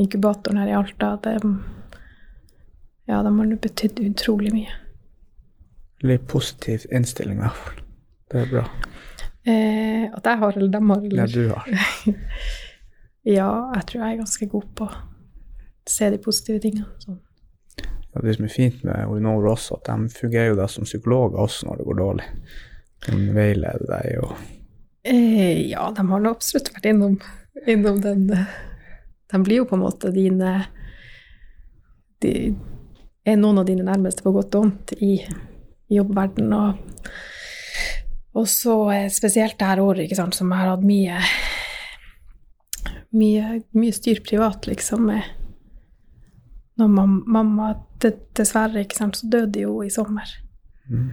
[0.00, 1.36] inkubatoren her i Alta, det,
[3.10, 4.78] ja, de har betydd utrolig mye.
[6.06, 7.84] Litt positiv innstilling, i hvert fall.
[8.30, 8.64] Det er bra.
[9.48, 12.18] Eh, at jeg har, eller dem har, eller Ja, du har.
[13.26, 16.88] ja, jeg tror jeg er ganske god på å se de positive tingene.
[17.02, 17.18] Sånn.
[18.10, 21.42] Ja, det som er fint med Orinor også, at de fungerer jo da som psykologer
[21.44, 22.30] også når det går dårlig.
[23.06, 24.32] De veileder deg jo.
[25.06, 27.14] Eh, ja, de har nå absolutt vært innom,
[27.64, 30.50] innom, den De blir jo på en måte dine
[32.20, 32.50] de,
[33.24, 35.14] Er noen av dine nærmeste på godt og vondt i,
[35.88, 36.52] i jobbverdenen.
[36.52, 37.14] Og,
[38.42, 41.22] og så eh, spesielt det her året, ikke sant, som jeg har hatt mye
[43.16, 45.22] mye, mye styr privat, liksom, med
[46.80, 46.88] når
[47.28, 50.30] mamma, Dessverre, ikke sant, så døde jo i sommer.
[50.88, 51.10] Mm.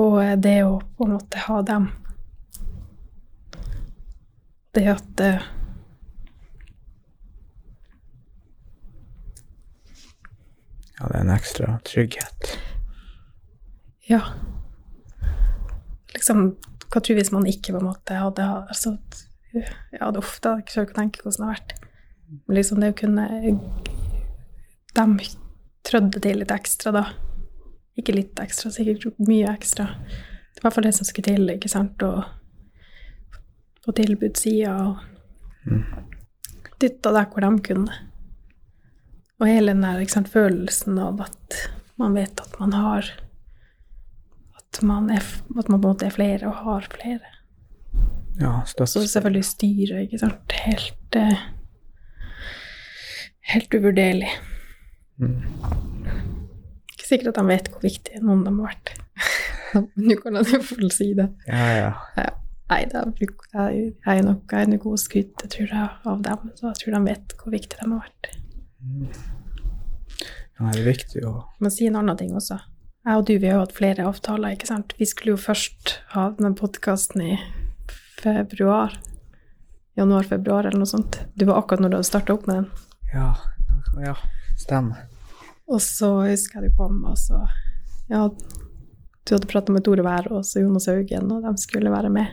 [0.00, 1.84] Og eh, det å på en måte ha dem
[4.74, 5.44] Det at eh,
[10.96, 12.50] Ja, det er en ekstra trygghet.
[14.04, 14.18] Ja.
[16.12, 16.42] Liksom,
[16.90, 18.98] hva tror du hvis man ikke på en måte hadde altså,
[19.52, 21.76] ja, det ofte jeg selv ikke å tenke hvordan det har vært.
[22.30, 23.24] Men liksom det å kunne
[24.94, 25.30] De
[25.86, 27.04] trødde til litt ekstra, da.
[27.98, 29.88] Ikke litt ekstra, sikkert mye ekstra.
[29.90, 32.24] Det var i hvert fall det som skulle til, ikke sant, og
[33.84, 34.98] på tilbudssida og
[36.80, 37.98] dytta der hvor de kunne.
[39.40, 41.60] Og hele den der ikke sant, følelsen av at
[42.00, 43.08] man vet at man har
[44.60, 45.24] At man, er,
[45.58, 47.39] at man på en måte er flere og har flere.
[48.40, 50.52] Ja, Så selvfølgelig styret, ikke sant.
[50.64, 51.42] Helt eh,
[53.50, 54.28] Helt uvurderlig.
[55.20, 55.42] Mm.
[56.94, 58.92] Ikke sikkert at de vet hvor viktig noen av dem har vært.
[60.06, 61.26] Nå kan jeg jo få si det.
[61.50, 61.90] Ja, ja.
[62.16, 62.28] Ja.
[62.70, 65.88] Nei, det er, bruk- jeg, jeg er nok jeg er god å skryte, tror jeg,
[66.06, 66.50] av dem.
[66.54, 68.28] Så jeg tror de vet hvor viktig de har vært.
[70.60, 72.60] ja det er viktig å Men si en annen ting også.
[73.08, 74.94] Jeg og du vi har jo hatt flere avtaler, ikke sant.
[75.00, 77.32] Vi skulle jo først ha denne podkasten i
[78.22, 78.96] februar.
[79.98, 81.20] Januar-februar eller noe sånt.
[81.34, 82.68] Du var akkurat når du hadde starta opp med den.
[83.14, 83.32] Ja,
[84.04, 84.14] ja
[84.60, 85.06] stemmer.
[85.70, 87.44] Og så husker jeg du kom, og så
[88.10, 92.32] Ja, du hadde prata med Tore Wær og Jonas Haugen, og de skulle være med.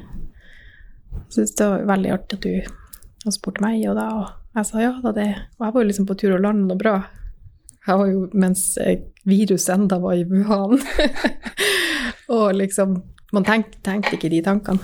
[1.14, 2.48] Jeg syntes det var veldig artig at
[3.28, 4.28] du spurte meg, og da og
[4.58, 5.28] jeg sa ja da, det
[5.60, 6.96] Og jeg var jo liksom på tur og lande noe bra.
[7.88, 10.82] Jeg var jo mens eh, viruset enda var i Wuhan.
[12.38, 12.98] og liksom
[13.36, 14.80] Man tenkte, tenkte ikke de tankene.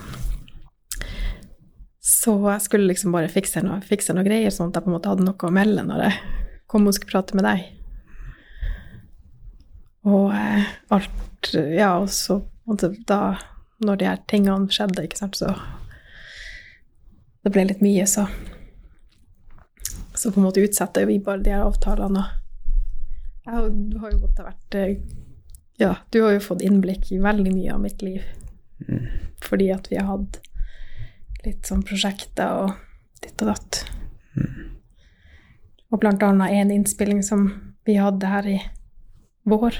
[2.03, 4.95] Så jeg skulle liksom bare fikse noe, fikse noe greier, sånn at jeg på en
[4.97, 6.17] måte hadde noe å melde når jeg
[6.67, 7.63] kom og skulle prate med deg.
[10.03, 12.41] Og eh, alt Ja, og så
[13.07, 13.37] da
[13.83, 15.53] Når de her tingene skjedde, ikke sant, så
[17.43, 18.25] Det ble litt mye, så
[20.15, 22.21] Så på en måte utsetter vi bare de her avtalene.
[23.43, 24.95] Og jeg har- du har jo godt vært eh,
[25.79, 28.21] Ja, du har jo fått innblikk i veldig mye av mitt liv.
[29.41, 30.37] Fordi at vi har hatt
[31.45, 32.73] litt sånn prosjekter og
[33.23, 33.83] ditt og datt.
[35.93, 37.47] Og blant annet en innspilling som
[37.85, 38.57] vi hadde her i
[39.49, 39.77] vår.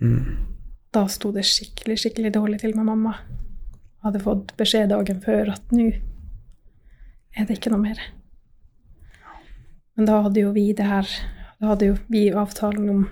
[0.00, 0.54] Mm.
[0.94, 3.16] Da sto det skikkelig, skikkelig dårlig til med mamma.
[4.04, 5.90] Hadde fått beskjed dagen før at nå
[7.34, 8.00] er det ikke noe mer.
[9.94, 11.06] Men da hadde jo vi det her
[11.60, 13.04] Da hadde jo vi avtalen om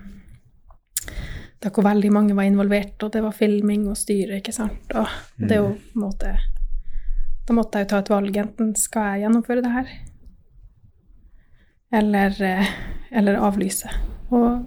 [1.63, 4.91] da hvor veldig mange var involvert, og det var filming og styre, ikke sant.
[4.99, 5.07] Og
[5.39, 6.33] det er jo på en måte
[7.47, 8.37] Da måtte jeg jo ta et valg.
[8.39, 9.95] Enten skal jeg gjennomføre det her,
[11.93, 12.75] eller, eh,
[13.11, 13.91] eller avlyse.
[14.31, 14.63] Og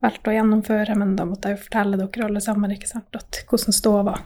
[0.00, 3.42] valgte å gjennomføre, men da måtte jeg jo fortelle dere alle sammen ikke sant, at
[3.50, 4.22] hvordan ståa var.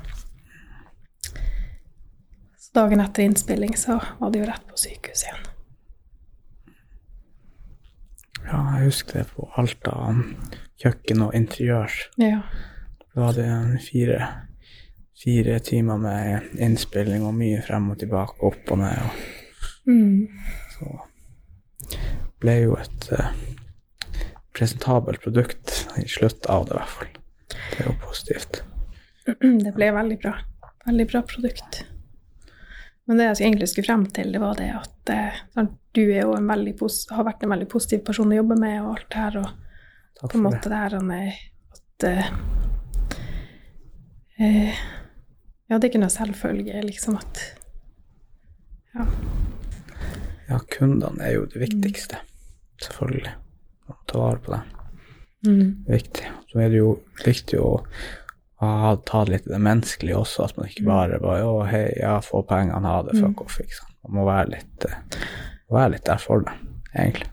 [2.58, 5.42] Så dagen etter innspilling så var det jo rett på sykehus igjen.
[8.44, 10.20] Ja, jeg husker det på alt av
[10.82, 11.92] kjøkken og interiør.
[12.20, 12.42] Ja.
[13.14, 13.48] Da var det
[13.86, 14.18] fire,
[15.22, 19.00] fire timer med innspilling og mye frem og tilbake, opp og ned.
[19.04, 19.42] Og
[19.84, 20.28] Mm.
[20.72, 20.86] så
[22.40, 23.26] ble jo et uh,
[24.56, 27.10] presentabelt produkt i slutt av det, i hvert fall.
[27.48, 28.62] Det er jo positivt.
[29.64, 30.32] Det ble veldig bra.
[30.86, 31.84] Veldig bra produkt.
[33.04, 35.40] Men det jeg egentlig skulle frem til, det var det at eh,
[35.94, 39.38] du er har vært en veldig positiv person å jobbe med, og alt det her,
[39.42, 40.70] og på en måte det.
[40.72, 41.32] det her med
[41.76, 42.30] at eh,
[44.40, 44.84] eh,
[45.68, 47.44] Ja, det er ikke noe selvfølge, liksom at
[48.94, 49.06] Ja.
[50.48, 52.18] Ja, kundene er jo det viktigste.
[52.84, 53.32] Selvfølgelig.
[53.88, 54.74] Å ta vare på dem.
[55.46, 55.70] Mm.
[55.88, 56.28] Viktig.
[56.52, 56.90] Så er det jo
[57.24, 57.70] viktig å
[58.60, 62.44] ha, ta litt det menneskelige også, at man ikke bare bare Å, hei, ja, få
[62.48, 63.58] pengene, ha det, fuck off.
[63.60, 63.96] Ikke sant.
[64.04, 65.18] Man må være litt, eh,
[65.72, 67.30] være litt der for dem, egentlig.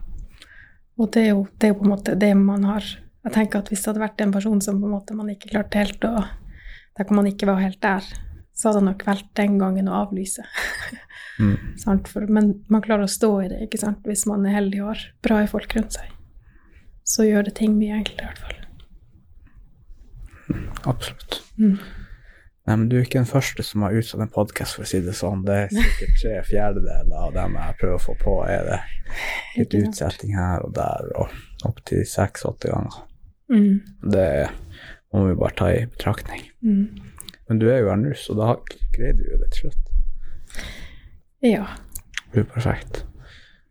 [1.00, 2.84] Og det er, jo, det er jo på en måte det man har
[3.22, 5.52] Jeg tenker at hvis det hadde vært en person som på en måte man ikke
[5.52, 6.24] klarte helt å
[6.98, 8.06] Der kan man ikke være helt der,
[8.54, 10.46] så hadde det nok valgt den gangen å avlyse.
[11.40, 11.56] Mm.
[11.80, 12.08] sant?
[12.12, 14.02] For, men man klarer å stå i det, ikke sant?
[14.04, 16.10] Hvis man er heldig og har bra folk rundt seg.
[17.08, 18.58] Så gjør det ting mye enklere, i hvert fall.
[20.92, 21.38] Absolutt.
[21.56, 21.78] Mm.
[22.62, 25.00] Nei, men du er ikke den første som har utsatt en podkast, for å si
[25.02, 25.42] det sånn.
[25.48, 28.78] Det er sikkert tre fjerdedeler av dem jeg prøver å få på, er det
[29.56, 33.00] litt utsetting her og der, og opptil seks-åtte ganger.
[33.50, 33.80] Mm.
[34.14, 34.28] Det
[35.12, 36.44] må vi bare ta i betraktning.
[36.64, 37.12] Mm.
[37.48, 38.54] Men du er jo her nå, så da
[38.94, 39.90] greier du jo det til slutt.
[41.42, 41.66] Ja.
[42.24, 43.02] Det blir perfekt.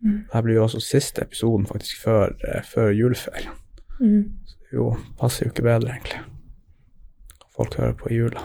[0.04, 0.26] Mm.
[0.28, 3.56] Dette blir jo også siste episoden faktisk før, eh, før juleferien.
[4.00, 4.38] Mm.
[4.46, 6.22] Det jo, passer jo ikke bedre, egentlig.
[7.56, 8.44] Folk hører på i jula.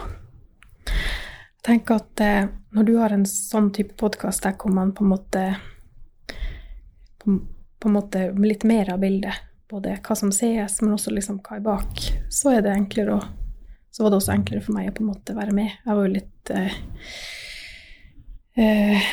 [0.87, 5.05] Jeg tenker at eh, når du har en sånn type podkast der hvor man på
[5.05, 5.45] en måte
[7.23, 7.39] på,
[7.81, 11.57] på en måte litt mer av bildet, både hva som sees, men også liksom hva
[11.57, 12.01] er bak,
[12.31, 13.25] så er det enklere å
[13.97, 15.71] Så var det også enklere for meg å på en måte være med.
[15.87, 16.75] Jeg var jo litt eh,
[18.61, 19.07] eh,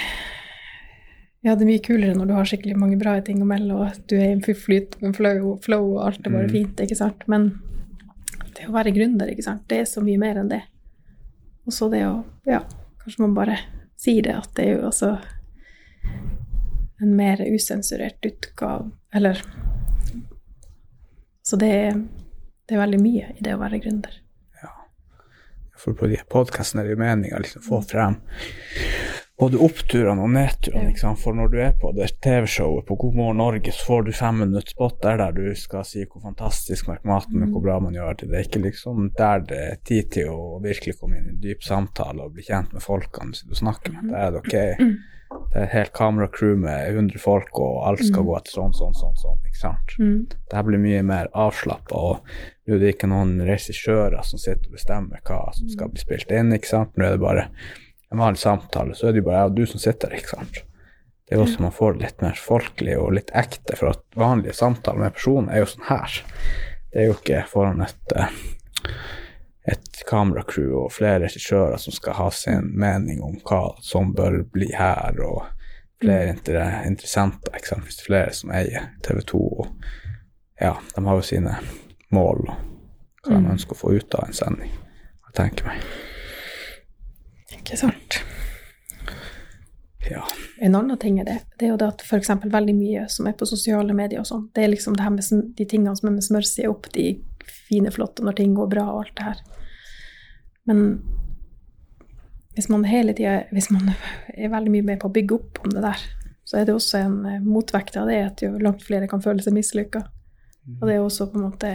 [1.44, 3.98] Ja, det er mye kulere når du har skikkelig mange bra ting å melde, og
[4.08, 6.52] du er i en flyt, en flow, flow, og alt er bare Mm.
[6.52, 7.24] fint, ikke sant.
[7.28, 7.50] Men
[8.56, 10.62] det å være gründer, ikke sant, det er så mye mer enn det.
[11.66, 12.60] Og så det å Ja,
[13.04, 13.58] kanskje man bare
[13.98, 15.18] sier det, at det er jo også
[17.02, 19.42] en mer usensurert utgave Eller
[21.44, 22.04] Så det er,
[22.68, 24.20] det er veldig mye i det å være gründer.
[25.84, 28.22] For på de podkastene er det jo meninga liksom få frem
[29.40, 30.84] både oppturene og nedturene.
[30.86, 30.90] Ja.
[30.94, 31.18] Liksom.
[31.20, 34.40] For når du er på det TV-showet på God morgen Norge, så får du fem
[34.44, 37.98] minutter spot der, der du skal si hvor fantastisk merk maten og hvor bra man
[37.98, 38.30] gjør det.
[38.30, 41.42] Det er ikke liksom der det er tid til å virkelig komme inn i en
[41.44, 44.14] dyp samtale og bli kjent med folkene du snakker med.
[44.14, 44.56] Da er det ok.
[45.54, 48.96] Det er et helt kameracrew med 100 folk, og alt skal gå etter sånn, sånn,
[48.98, 49.16] sånn.
[49.20, 49.96] sånn ikke sant?
[50.00, 50.18] Mm.
[50.34, 54.72] Det her blir mye mer avslappa, og nå er det ikke noen regissører som sitter
[54.72, 56.94] og bestemmer hva som skal bli spilt inn, ikke sant.
[56.98, 57.48] Nå er det bare
[58.14, 60.36] en vanlig samtale, så er det jo bare jeg og du som sitter der, ikke
[60.36, 60.62] sant.
[61.24, 64.58] Det er jo også man får litt mer folkelig og litt ekte, for at vanlige
[64.58, 66.18] samtaler med personer er jo sånn her.
[66.94, 68.36] Det er jo ikke foran et, eh,
[69.64, 74.74] et kameracrew og flere regissører som skal ha sin mening om hva som bør bli
[74.76, 75.46] her, og
[76.04, 79.70] flere inter interessenter, er flere som eier TV 2 og
[80.60, 81.56] ja, de har jo sine
[82.14, 82.70] mål og
[83.24, 84.72] hva de ønsker å få ut av en sending.
[85.30, 85.84] Jeg tenker meg.
[87.56, 88.20] Ikke sant.
[90.10, 90.26] Ja.
[90.60, 92.34] En annen ting er det, det er jo det at f.eks.
[92.44, 95.54] veldig mye som er på sosiale medier og sånn, det er liksom det her med
[95.58, 97.14] de tingene som er med smørsida opp, de
[97.48, 99.42] fine, flotte når ting går bra og alt det her.
[100.66, 100.84] Men
[102.56, 103.90] hvis man hele tida Hvis man
[104.38, 106.04] er veldig mye med på å bygge opp om det der,
[106.46, 109.42] så er det også en eh, motvekt av det at jo langt flere kan føle
[109.42, 110.04] seg mislykka.
[110.82, 111.74] Og det er også på en måte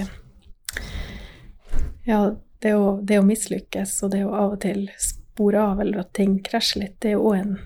[2.09, 6.01] Ja, det å, det å mislykkes og det å av og til spore av eller
[6.03, 7.59] at ting krasjer litt, det er jo en,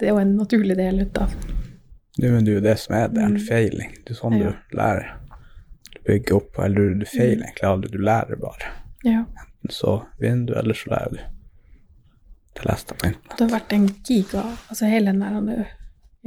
[0.00, 1.32] det er jo en naturlig del ut av
[2.16, 3.46] Det er jo det som er det, er en Mm.
[3.46, 3.94] feiling.
[4.04, 4.50] Det er sånn Ja.
[4.50, 5.14] du lærer.
[6.06, 8.72] Bygger opp, eller du, du feiler egentlig aldri, du lærer bare.
[9.04, 9.24] Ja.
[9.70, 11.18] Så vinner du, eller så lærer du.
[12.56, 13.38] Det leste jeg på internett.
[13.38, 15.66] Det har vært en giga Altså hele den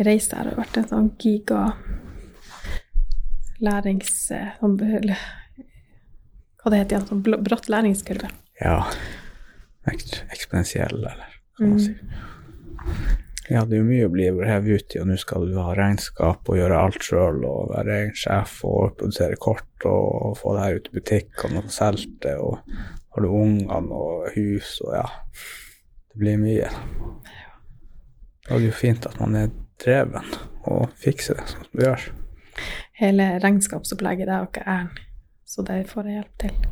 [0.05, 1.61] reisen her har vært en sånn giga
[3.59, 4.31] lærings...
[4.31, 7.07] eh, sånn Hva det heter igjen?
[7.09, 8.29] Sånn bratt læringskurve.
[8.61, 8.77] Ja.
[9.89, 11.25] Ek- Eksponentiell, eller
[11.57, 11.79] hva man Mm.
[11.79, 11.99] sier.
[13.49, 15.71] Ja, det er jo mye å bli revet ut i, og nå skal du ha
[15.73, 20.65] regnskap og gjøre alt sjøl og være egen sjef og produsere kort og få det
[20.65, 22.59] her ut i butikkene og få solgt det, og
[23.15, 25.07] har du ungene og hus og ja.
[26.09, 26.69] Det blir mye.
[28.45, 29.49] Da er det jo fint at man er
[29.81, 30.29] dreven
[30.69, 32.05] og fikser det sånn som det gjør.
[32.99, 34.91] Hele regnskapsopplegget, det har ikke æren,
[35.47, 36.69] så det får jeg hjelp til.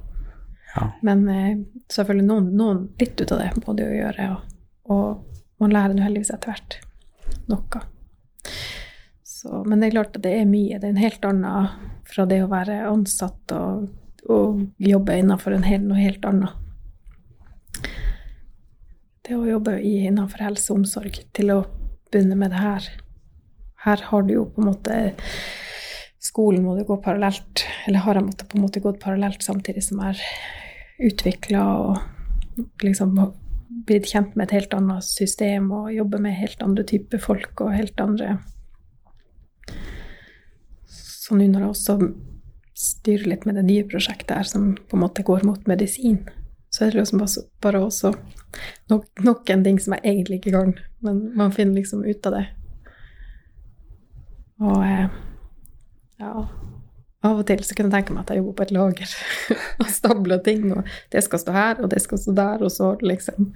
[0.76, 0.86] Ja.
[1.10, 1.58] Men eh,
[1.94, 5.98] selvfølgelig noen, noen litt ut av det må du jo gjøre, og, og man lærer
[5.98, 6.78] jo heldigvis etter hvert
[7.52, 7.82] noe.
[9.24, 10.80] Så, men det er klart at det er mye.
[10.80, 11.72] Det er en helt annen
[12.08, 13.88] fra det å være ansatt og,
[14.32, 16.56] og jobbe innenfor en hel, noe helt annet.
[19.28, 21.62] Det å jobbe innenfor helse og omsorg til å
[22.12, 22.90] begynne med det her.
[23.84, 25.00] Her har du jo på en måte
[26.28, 29.84] Skolen må du gå parallelt, eller har jeg måttet på en måte gått parallelt samtidig
[29.86, 33.14] som jeg er utvikla og liksom
[33.88, 37.76] blitt kjent med et helt annet system og jobber med helt andre typer folk og
[37.76, 38.38] helt andre
[40.88, 41.98] Så nå når jeg også
[42.78, 46.22] styrer litt med det nye prosjektet her, som på en måte går mot medisin,
[46.72, 47.24] så er det liksom
[47.64, 48.14] bare, også
[48.92, 52.38] nok, nok en ting som jeg egentlig ikke kan, men man finner liksom ut av
[52.38, 52.46] det.
[54.62, 55.18] Og eh,
[56.22, 56.32] ja,
[57.28, 59.16] av og til så kunne jeg tenke meg at jeg jobber på et lager
[59.84, 62.92] og stabler ting, og det skal stå her, og det skal stå der, og så
[63.04, 63.52] liksom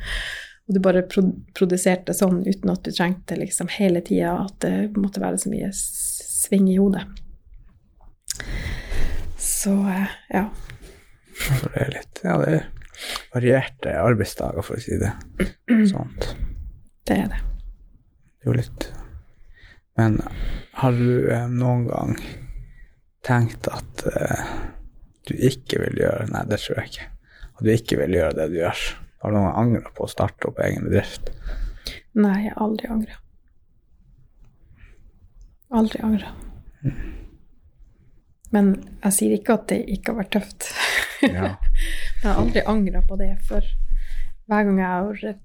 [0.70, 1.24] Og du bare pro
[1.58, 5.72] produserte sånn uten at du trengte liksom hele tida at det måtte være så mye
[5.74, 7.02] sving i hodet.
[9.42, 10.46] Så eh, ja.
[11.64, 12.70] Det er litt Ja, det er
[13.34, 15.12] varierte arbeidsdager, for å si det
[15.92, 16.34] sånt.
[17.08, 17.42] Det er det.
[17.42, 18.88] Det er jo litt
[20.00, 20.20] Men
[20.82, 22.16] har du eh, noen gang
[23.26, 24.52] tenkt at uh,
[25.30, 27.10] du ikke vil gjøre Nei, det tror jeg ikke.
[27.52, 28.86] At du ikke vil gjøre det du gjør.
[29.22, 31.30] Har du noen gang angra på å starte opp egen bedrift?
[32.18, 33.20] Nei, jeg har aldri angra.
[35.72, 36.34] Aldri angra.
[38.52, 38.74] Men
[39.06, 40.72] jeg sier ikke at det ikke har vært tøft.
[41.24, 41.54] Ja.
[42.22, 43.66] Jeg har aldri angra på det, for
[44.46, 45.38] hver gang jeg har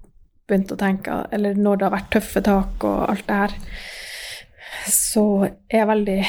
[0.45, 3.55] begynt å tenke, eller når det har vært tøffe tak og alt det her,
[4.91, 6.21] så er jeg veldig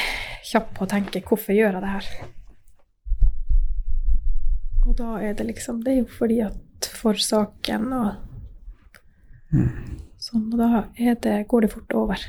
[0.48, 2.10] kjapp på å tenke 'hvorfor gjør jeg det her'?
[4.88, 8.14] Og da er det liksom Det er jo fordi at for saken og
[10.18, 10.68] sånn, og da
[11.14, 12.24] det, går det fort over.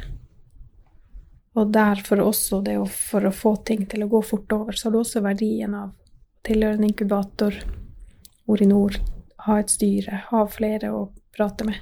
[1.55, 4.88] Og derfor også det å, for å få ting til å gå fort over, så
[4.88, 5.91] har du også verdien av
[6.45, 7.55] å inkubator,
[8.49, 8.95] Orinor,
[9.45, 11.03] ha et styre, ha flere å
[11.36, 11.76] prate med.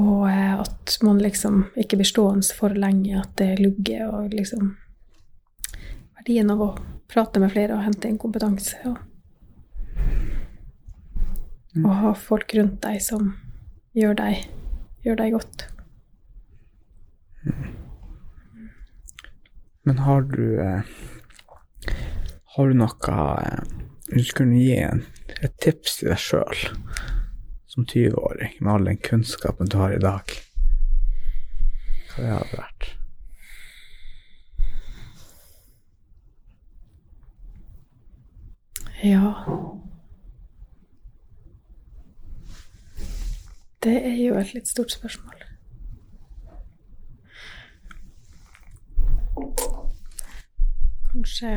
[0.00, 4.76] Og eh, at man liksom ikke blir stående for lenge, at det lugger, og liksom
[6.22, 6.68] Verdien av å
[7.10, 8.76] prate med flere og hente inn kompetanse.
[8.86, 8.98] Og,
[11.82, 13.32] og ha folk rundt deg som
[13.98, 14.44] gjør deg,
[15.02, 15.64] gjør deg godt.
[19.82, 20.86] Men har du eh,
[22.54, 23.62] Har du noe eh,
[24.12, 26.58] du skulle gi et tips til deg sjøl
[27.72, 30.34] som 20-åring, med all den kunnskapen du har i dag,
[32.12, 32.90] hva det hadde vært?
[39.02, 39.32] Ja
[43.82, 45.40] Det er jo et litt stort spørsmål.
[51.10, 51.48] Kanskje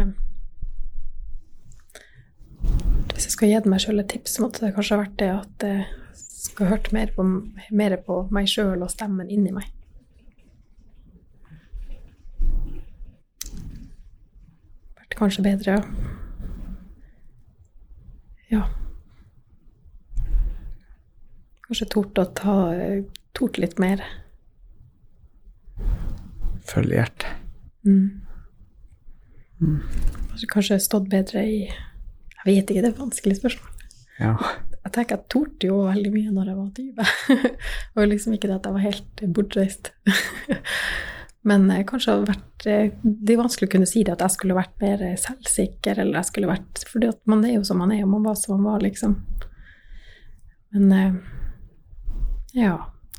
[3.12, 5.68] Hvis jeg skal gi meg sjøl et tips, måtte det kanskje ha vært det at
[5.68, 5.86] jeg
[6.46, 7.26] skal hørt mer på,
[7.72, 9.72] mer på meg sjøl og stemmen inni meg.
[14.96, 16.14] Vært kanskje bedre, ja.
[18.54, 18.64] Ja.
[21.66, 22.56] Kanskje tort å ta
[23.36, 24.00] Tort litt mer.
[26.64, 27.26] Følg hjertet.
[27.84, 28.22] Mm.
[29.60, 33.92] Kanskje, kanskje stått bedre i Jeg vet ikke, det er et vanskelig spørsmål.
[34.22, 34.32] Ja.
[34.86, 37.46] Jeg tenker jeg torde jo veldig mye når jeg var 20.
[37.98, 39.92] og liksom ikke det at jeg var helt bortreist.
[41.50, 44.34] Men eh, kanskje hadde vært eh, Det er vanskelig å kunne si det at jeg
[44.36, 48.04] skulle vært mer selvsikker, eller jeg skulle vært fordi man er jo som man er,
[48.06, 49.18] og man var som man var, liksom.
[50.76, 51.18] Men eh,
[52.62, 52.76] ja.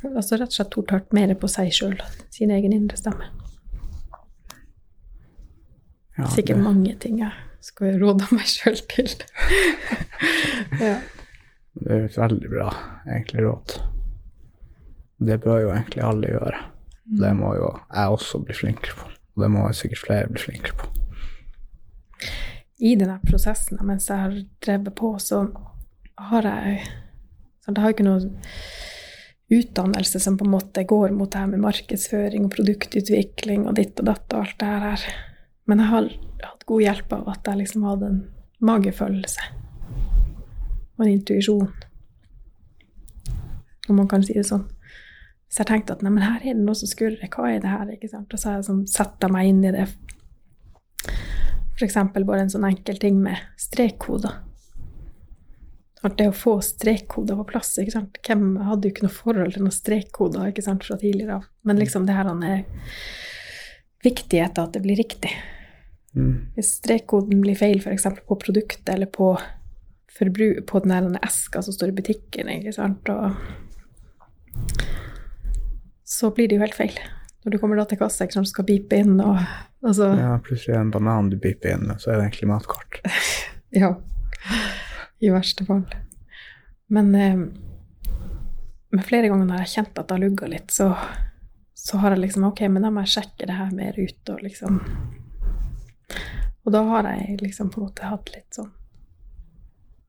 [0.07, 1.95] Altså rett og slett tort hørt mer på seg sjøl,
[2.35, 3.27] sin egen indre stemme.
[6.19, 7.33] ja Sikkert det- mange ting jeg
[7.67, 9.11] skulle råda meg sjøl til.
[10.87, 10.99] ja.
[11.77, 12.71] Det er jo et veldig bra
[13.05, 13.77] egentlig råd.
[15.29, 16.63] Det bør jo egentlig alle gjøre.
[17.21, 19.11] Det må jo jeg også bli flinkere på.
[19.37, 20.89] Og det må sikkert flere bli flinkere på.
[22.77, 25.47] I denne prosessen, mens jeg har drevet på, så
[26.31, 26.87] har jeg
[27.65, 28.23] så Det har ikke noe
[29.51, 33.99] utdannelse som på en måte går mot det her med markedsføring og produktutvikling og ditt
[33.99, 35.07] og datt og alt det her.
[35.67, 36.09] Men jeg har
[36.47, 38.21] hatt god hjelp av at jeg liksom hadde en
[38.63, 39.66] magefølelse
[40.97, 41.69] og en intuisjon,
[43.89, 44.65] om man kan si det sånn.
[45.47, 47.71] Så jeg tenkte at nei, men her er det noe som skurrer, hva er det
[47.71, 47.93] her?
[47.95, 48.33] ikke sant?
[48.33, 49.87] Og så har jeg sånn sett meg inn i det.
[51.77, 51.97] F.eks.
[52.17, 54.41] bare en sånn enkel ting med strekkoder.
[56.05, 58.19] At det å få strekkoder på plass ikke sant?
[58.27, 61.47] Hvem hadde jo ikke noe forhold til noen strekkoder ikke sant, fra tidligere av.
[61.67, 62.65] Men liksom det her er
[64.05, 65.33] viktigheten at det blir riktig.
[66.17, 66.53] Mm.
[66.57, 68.09] Hvis strekkoden blir feil f.eks.
[68.27, 69.35] på produktet eller på,
[70.19, 73.37] på den her eska som står i butikken, ikke sant, og
[76.07, 76.97] så blir det jo helt feil.
[77.45, 79.37] Når du kommer da til kassa, ikke sant, skal bipe inn og
[79.85, 82.51] altså, Ja, plutselig er det en banan du biper inn og så er det egentlig
[82.55, 83.01] matkort.
[83.77, 83.91] Ja.
[85.21, 85.83] I verste fall.
[86.89, 87.41] Men, eh,
[88.95, 90.87] med flere ganger når jeg har kjent at det har lugga litt, så,
[91.75, 94.47] så har jeg liksom Ok, men da må jeg sjekke det her mer ut, og
[94.47, 94.79] liksom
[96.65, 98.71] Og da har jeg liksom på en måte hatt litt sånn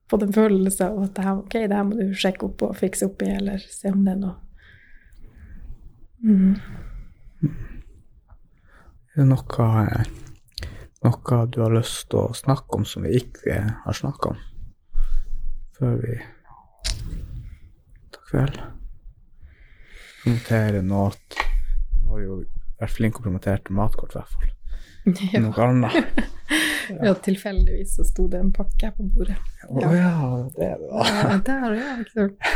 [0.07, 3.23] Fått en følelse av at ok, det her må du sjekke opp og fikse opp
[3.25, 4.35] i, eller se om det er noe
[6.23, 6.53] mm.
[9.17, 9.67] Er det noe,
[11.03, 14.39] noe du har lyst til å snakke om som vi ikke har snakka om
[15.77, 16.15] før vi
[18.13, 18.61] tar kveld?
[20.23, 22.39] Promotere noe Du har jo
[22.79, 24.49] vært flink og promotert matkort, i hvert fall.
[25.33, 25.41] ja.
[25.43, 26.36] Noe annet?
[27.03, 29.37] Ja, tilfeldigvis så sto det en pakke på bordet.
[29.67, 30.13] Å ja,
[30.55, 31.07] det er det, da.
[31.07, 32.47] Ja, der, ja, sant.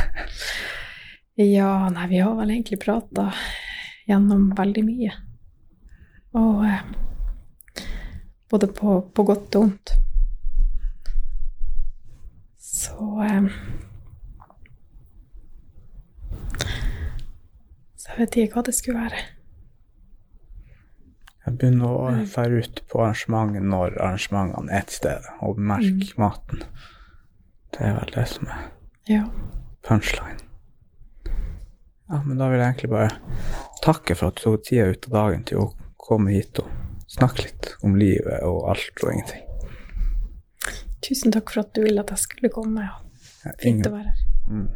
[1.41, 3.29] Ja, nei, vi har vel egentlig prata
[4.07, 5.13] gjennom veldig mye.
[6.37, 6.81] Og eh,
[8.51, 9.95] både på, på godt og vondt.
[12.61, 13.47] Så eh,
[18.01, 19.19] Så jeg vet ikke hva det skulle være.
[21.45, 26.61] Jeg begynner å fære ut på arrangement når arrangementene er til stede, og merke maten.
[27.73, 28.67] Det er vel det som er
[29.09, 29.23] Ja.
[29.83, 30.37] punchline.
[32.11, 33.09] Ja, men da vil jeg egentlig bare
[33.81, 36.67] takke for at du tok tida ut av dagen til å komme hit og
[37.07, 39.47] snakke litt om livet og alt og ingenting.
[41.01, 42.83] Tusen takk for at du ville at jeg skulle komme.
[42.85, 43.53] Ja.
[43.57, 44.67] Fint å være her.